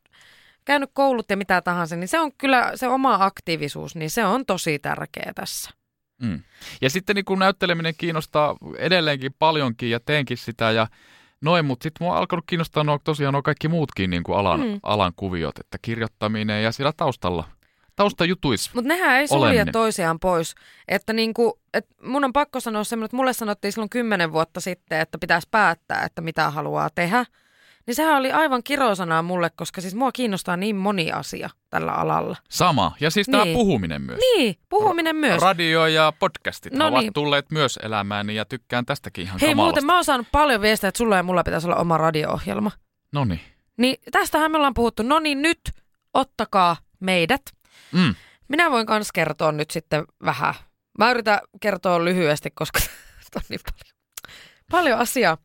[0.65, 4.45] käynyt koulut ja mitä tahansa, niin se on kyllä se oma aktiivisuus, niin se on
[4.45, 5.71] tosi tärkeä tässä.
[6.21, 6.43] Mm.
[6.81, 10.87] Ja sitten niin kun näytteleminen kiinnostaa edelleenkin paljonkin ja teenkin sitä ja
[11.41, 14.59] noin, mutta sitten mua on alkanut kiinnostaa nuo, tosiaan nuo kaikki muutkin niin kuin alan,
[14.59, 14.79] mm.
[14.83, 17.43] alan kuviot, että kirjoittaminen ja siellä taustalla,
[17.95, 20.55] taustajutuis Mutta nehän ei sulje toisiaan pois.
[20.87, 24.99] Että niinku, et mun on pakko sanoa semmoinen, että mulle sanottiin silloin kymmenen vuotta sitten,
[24.99, 27.25] että pitäisi päättää, että mitä haluaa tehdä.
[27.87, 32.35] Niin sehän oli aivan kirosanaa mulle, koska siis mua kiinnostaa niin moni asia tällä alalla.
[32.49, 32.91] Sama.
[32.99, 33.53] Ja siis tämä Niin.
[33.57, 34.19] puhuminen myös.
[34.19, 35.41] Niin, puhuminen myös.
[35.41, 37.13] Radio ja podcastit No ovat niin.
[37.13, 39.65] tulleet myös elämääni ja tykkään tästäkin ihan Hei kamalasta.
[39.71, 42.71] muuten mä oon saanut paljon viestejä, että sulla ja mulla pitäisi olla oma radio-ohjelma.
[43.11, 43.39] No niin.
[43.77, 45.03] Niin tästähän me ollaan puhuttu.
[45.03, 45.59] No niin nyt
[46.13, 47.41] ottakaa meidät.
[47.91, 48.15] Mm.
[48.47, 50.53] Minä voin myös kertoa nyt sitten vähän.
[50.99, 52.79] Mä yritän kertoa lyhyesti, koska
[53.35, 53.95] on niin paljon,
[54.71, 55.37] paljon asiaa.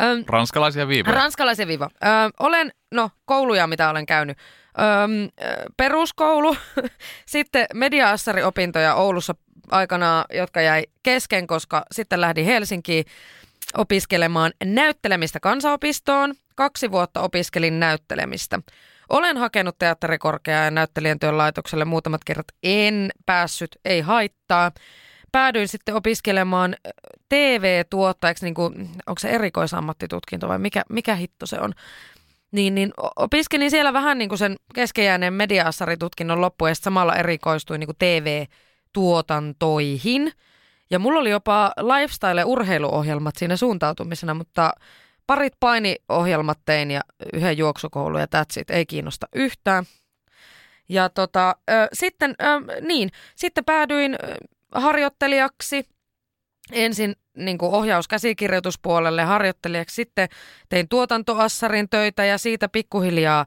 [0.00, 1.14] Öm, Ranskalaisia viivoja.
[1.14, 1.90] ranskalaisen viiva.
[2.04, 2.06] Ö,
[2.40, 4.38] olen, no kouluja mitä olen käynyt.
[4.78, 5.28] Öm,
[5.76, 6.56] peruskoulu,
[7.26, 9.34] sitten media-assari-opintoja Oulussa
[9.70, 13.04] aikanaan, jotka jäi kesken, koska sitten lähdin Helsinkiin
[13.76, 16.34] opiskelemaan näyttelemistä kansanopistoon.
[16.54, 18.58] Kaksi vuotta opiskelin näyttelemistä.
[19.08, 22.46] Olen hakenut teatterikorkeaa ja näyttelijän työn laitokselle muutamat kerrat.
[22.62, 24.72] En päässyt, ei haittaa.
[25.32, 26.76] Päädyin sitten opiskelemaan
[27.32, 31.72] TV-tuottajaksi, niin kuin, onko se erikoisammattitutkinto vai mikä, mikä hitto se on.
[32.50, 37.88] Niin, niin opiskelin siellä vähän niin kuin sen keskeijääneen media-assaritutkinnon loppuun ja samalla erikoistuin niin
[37.88, 40.32] kuin TV-tuotantoihin.
[40.90, 44.72] Ja mulla oli jopa lifestyle- ja urheiluohjelmat siinä suuntautumisena, mutta
[45.26, 47.00] parit painiohjelmat tein ja
[47.32, 49.84] yhden juoksukoulun ja that's it, ei kiinnosta yhtään.
[50.88, 52.34] Ja tota, ö, sitten, ö,
[52.80, 54.16] niin, sitten päädyin
[54.74, 55.91] harjoittelijaksi
[56.72, 60.28] ensin niin kuin ohjauskäsikirjoituspuolelle harjoittelijaksi, sitten
[60.68, 63.46] tein tuotantoassarin töitä ja siitä pikkuhiljaa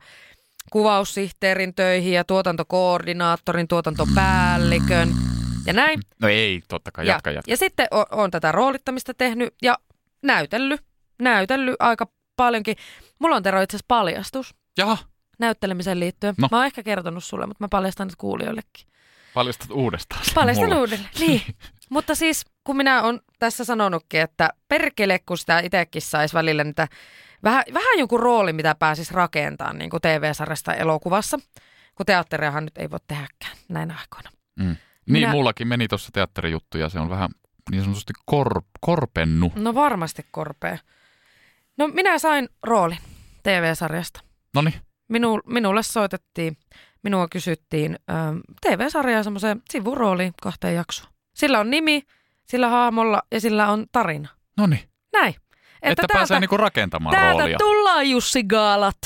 [0.72, 5.10] kuvaussihteerin töihin ja tuotantokoordinaattorin, tuotantopäällikön
[5.66, 6.00] ja näin.
[6.22, 7.52] No ei, totta kai, jatka, ja, jatka.
[7.52, 9.78] ja sitten on, on tätä roolittamista tehnyt ja
[10.22, 10.82] näytellyt,
[11.22, 12.76] näytellyt aika paljonkin.
[13.20, 14.98] Mulla on Tero itse asiassa paljastus Jaha,
[15.40, 16.36] näyttelemiseen liittyen.
[16.38, 16.48] No.
[16.52, 18.88] Mä oon ehkä kertonut sulle, mutta mä paljastan nyt kuulijoillekin.
[19.36, 20.22] Paljastat uudestaan.
[20.36, 20.80] Paljastan mulle.
[20.80, 21.42] uudelleen, niin.
[21.90, 26.88] Mutta siis, kun minä olen tässä sanonutkin, että perkele, kun sitä itsekin saisi välillä niitä,
[27.44, 31.40] vähän, vähän jonkun rooli, mitä pääsisi rakentamaan niin kuin TV-sarjasta elokuvassa,
[31.96, 34.30] kun teatteriahan nyt ei voi tehdäkään näinä aikoina.
[34.60, 34.66] Mm.
[34.66, 34.78] Niin,
[35.08, 37.30] Minä- mullakin meni tuossa teatterijuttu ja se on vähän
[37.72, 39.52] niin sanotusti kor, korpennu.
[39.56, 40.78] No varmasti korpea.
[41.78, 42.98] No minä sain roolin
[43.44, 44.20] TV-sarjasta.
[44.56, 44.74] No niin,
[45.08, 46.58] Minu, minulle soitettiin,
[47.06, 51.10] minua kysyttiin ähm, TV-sarjaa semmoiseen sivurooliin kahteen jaksoon.
[51.36, 52.02] Sillä on nimi,
[52.46, 54.30] sillä haamolla ja sillä on tarina.
[54.58, 54.90] no niin.
[55.14, 55.36] Näin.
[55.82, 57.58] Että, että pääsee niinku rakentamaan täältä roolia.
[57.58, 58.98] tullaan Jussi Gaalat.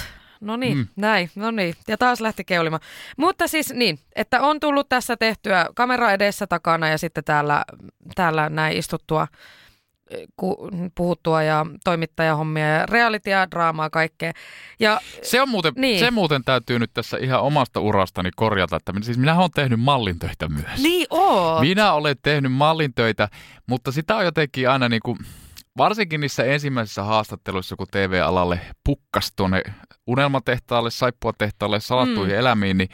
[0.41, 0.87] No niin, Mm.
[0.95, 1.75] näin, no niin.
[1.87, 2.81] Ja taas lähti keulimaan.
[3.17, 7.65] Mutta siis niin, että on tullut tässä tehtyä kamera edessä takana ja sitten täällä,
[8.15, 9.27] täällä näin istuttua
[10.95, 14.31] puhuttua ja toimittajahommia ja realitya, draamaa, kaikkea.
[14.79, 15.99] Ja Se, on muuten, Niin.
[15.99, 19.79] se muuten täytyy nyt tässä ihan omasta urastani korjata, että minä- siis minä olen tehnyt
[19.79, 20.81] mallintöitä myös.
[20.83, 21.59] niin oo.
[21.61, 23.29] Minä olen tehnyt mallintöitä,
[23.67, 25.17] mutta sitä on jotenkin aina niin kuin,
[25.77, 29.61] varsinkin niissä ensimmäisissä haastatteluissa, kun TV-alalle pukkas tuonne
[30.07, 32.39] unelmatehtaalle, saippuatehtaalle, salattuihin Mm.
[32.39, 32.89] elämiin, niin,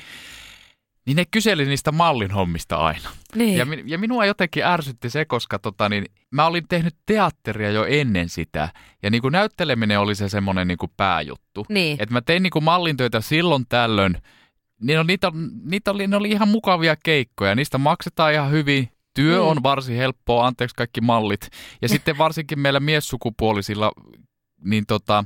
[1.05, 3.09] niin ne kyseli niistä mallin hommista aina.
[3.35, 3.57] Niin.
[3.57, 8.29] Ja, ja minua jotenkin ärsytti se, koska tota, niin, mä olin tehnyt teatteria jo ennen
[8.29, 8.69] sitä.
[9.03, 11.65] Ja niin kuin näytteleminen oli se semmoinen niin kuin pääjuttu.
[11.69, 11.97] niin.
[11.99, 14.17] Että mä tein niin kuin mallintöitä silloin tällöin.
[14.81, 17.55] Niin on, niitä, on- niitä oli, ne oli ihan mukavia keikkoja.
[17.55, 18.89] Niistä maksetaan ihan hyvin.
[19.13, 19.47] Työ Mm.
[19.47, 21.49] on varsin helppoa, anteeksi kaikki mallit.
[21.81, 23.91] Ja sitten varsinkin meillä miessukupuolisilla
[24.63, 25.25] niin tota,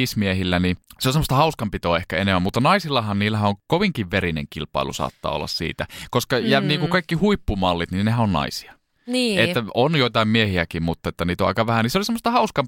[0.00, 4.92] kismiehillä, niin se on semmoista hauskanpitoa ehkä enemmän, mutta naisillahan niillähän on kovinkin verinen kilpailu
[4.92, 5.86] saattaa olla siitä.
[6.10, 6.68] Koska ja Mm.
[6.68, 8.72] niin kuin kaikki huippumallit, niin nehän on naisia.
[9.06, 9.40] niin.
[9.40, 11.82] Että on joitain miehiäkin, mutta että niitä on aika vähän.
[11.82, 12.66] Niin se oli semmoista hauskan,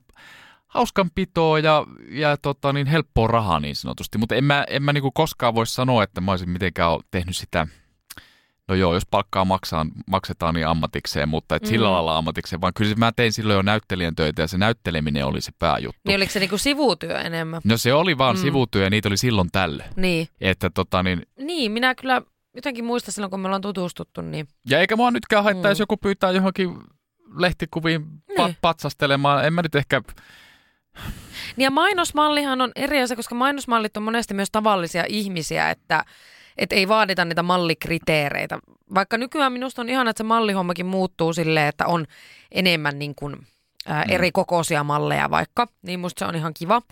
[0.67, 4.19] hauskanpitoa ja, ja tota, niin helppoa rahaa niin sanotusti.
[4.19, 7.67] Mutta en mä, en mä niinku koskaan voi sanoa, että mä olisin mitenkään tehnyt sitä,
[8.69, 11.93] no joo, jos palkkaa maksaa, maksetaan niin ammatikseen, mutta et sillä Mm.
[11.93, 15.53] lailla ammatikseen, vaan kyllä mä tein silloin jo näyttelijän töitä ja se näytteleminen oli se
[15.59, 16.01] pääjuttu.
[16.07, 17.61] niin oliko se niinku sivutyö enemmän?
[17.65, 18.43] No se oli vaan Mm.
[18.43, 19.91] sivutyö ja niitä oli silloin tällöin.
[19.97, 20.29] Niin.
[20.41, 22.23] Että tota niin, Niin, minä kyllä
[22.55, 25.71] jotenkin muistan silloin, kun me ollaan tutustuttu, niin ja eikä mua nytkään haittaa, Mm.
[25.71, 26.79] jos joku pyytää johonkin
[27.39, 28.07] lehtikuviin
[28.39, 28.57] Niin.
[28.61, 29.45] patsastelemaan.
[29.47, 30.03] En mä nyt ehkä
[31.57, 36.05] Niin ja mainosmallihan on eri asia, koska mainosmallit on monesti myös tavallisia ihmisiä, että
[36.59, 38.59] että ei vaadita niitä mallikriteereitä.
[38.95, 42.07] Vaikka nykyään minusta on ihan, että se mallihommakin muuttuu silleen, että on
[42.53, 43.47] enemmän niin kuin,
[43.87, 46.83] ää, eri kokoisia malleja vaikka, niin musta se on ihan kiva.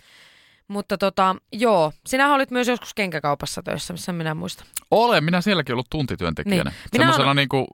[0.67, 4.67] Mutta tota, joo, sinä olit myös joskus kenkäkaupassa töissä, missä minä muistan.
[4.91, 6.69] Olen, minä sielläkin ollut tuntityöntekijänä.
[6.69, 6.79] Niin.
[6.93, 7.67] Minä Semmoisena olen- niin kuin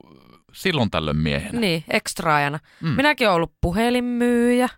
[0.52, 1.60] silloin tällöin miehenä.
[1.60, 2.58] Niin, ekstraajana.
[2.82, 2.88] Mm.
[2.88, 2.94] Mm.
[2.96, 4.68] Minäkin olen ollut puhelinmyyjä,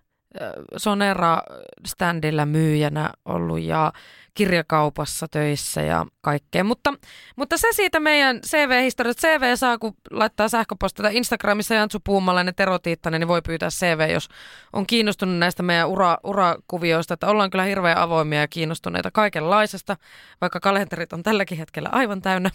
[0.77, 3.93] Sonera-standilla myyjänä ollut ja
[4.35, 6.65] kirjakaupassa töissä ja kaikkea.
[6.65, 6.95] Mutta,
[7.37, 9.29] mutta se siitä meidän CV-historiasta.
[9.29, 14.11] CV saa, kun laittaa sähköpostia tai Instagramissa Jantsu Puumalainen, Tero Tiittanen, niin voi pyytää CV,
[14.13, 14.29] jos
[14.73, 17.15] on kiinnostunut näistä meidän ura, urakuvioista.
[17.15, 19.97] Että ollaan kyllä hirveän avoimia ja kiinnostuneita kaikenlaisesta,
[20.41, 22.51] vaikka kalenterit on tälläkin hetkellä aivan täynnä.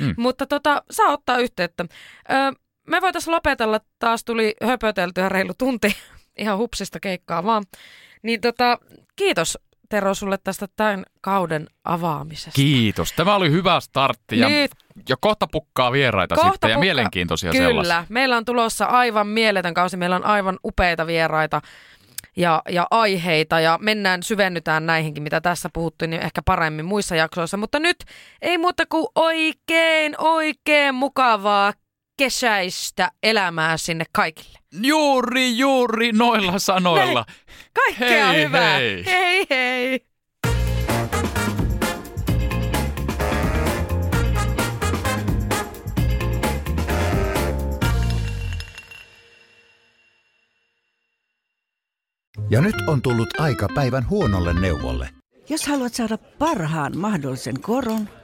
[0.00, 0.14] Mm.
[0.22, 1.84] Mutta tota, saa ottaa yhteyttä.
[2.30, 5.96] Ö, me voitaisiin lopetella, taas tuli höpöteltyä reilu tunti,
[6.38, 7.64] ihan hupsista keikkaa vaan.
[8.22, 8.78] Niin tota,
[9.16, 9.58] kiitos
[9.92, 12.50] Tero sulle tästä tämän kauden avaamisesta.
[12.54, 13.12] Kiitos.
[13.12, 14.70] Tämä oli hyvä startti ja, Nyt
[15.08, 16.80] ja kohta pukkaa vieraita Kohta sitten ja pukkaa.
[16.80, 18.04] mielenkiintoisia Kyllä, sellaisia.
[18.08, 21.60] meillä on tulossa aivan mieletön kausi, meillä on aivan upeita vieraita
[22.36, 27.56] ja, ja aiheita ja mennään, syvennytään näihinkin, mitä tässä puhuttiin, niin ehkä paremmin muissa jaksoissa.
[27.56, 27.96] Mutta nyt
[28.42, 31.72] ei muuta kuin oikein, oikein mukavaa
[32.16, 34.58] kesäistä elämää sinne kaikille.
[34.82, 37.24] Juuri, juuri noilla sanoilla.
[37.74, 38.78] Kaikkea Hei, hyvää.
[38.78, 39.04] hei.
[39.06, 39.46] hei.
[39.50, 40.06] hei.
[52.50, 55.08] Ja nyt on tullut aika päivän huonolle neuvolle.
[55.48, 58.08] Jos haluat saada parhaan mahdollisen koron,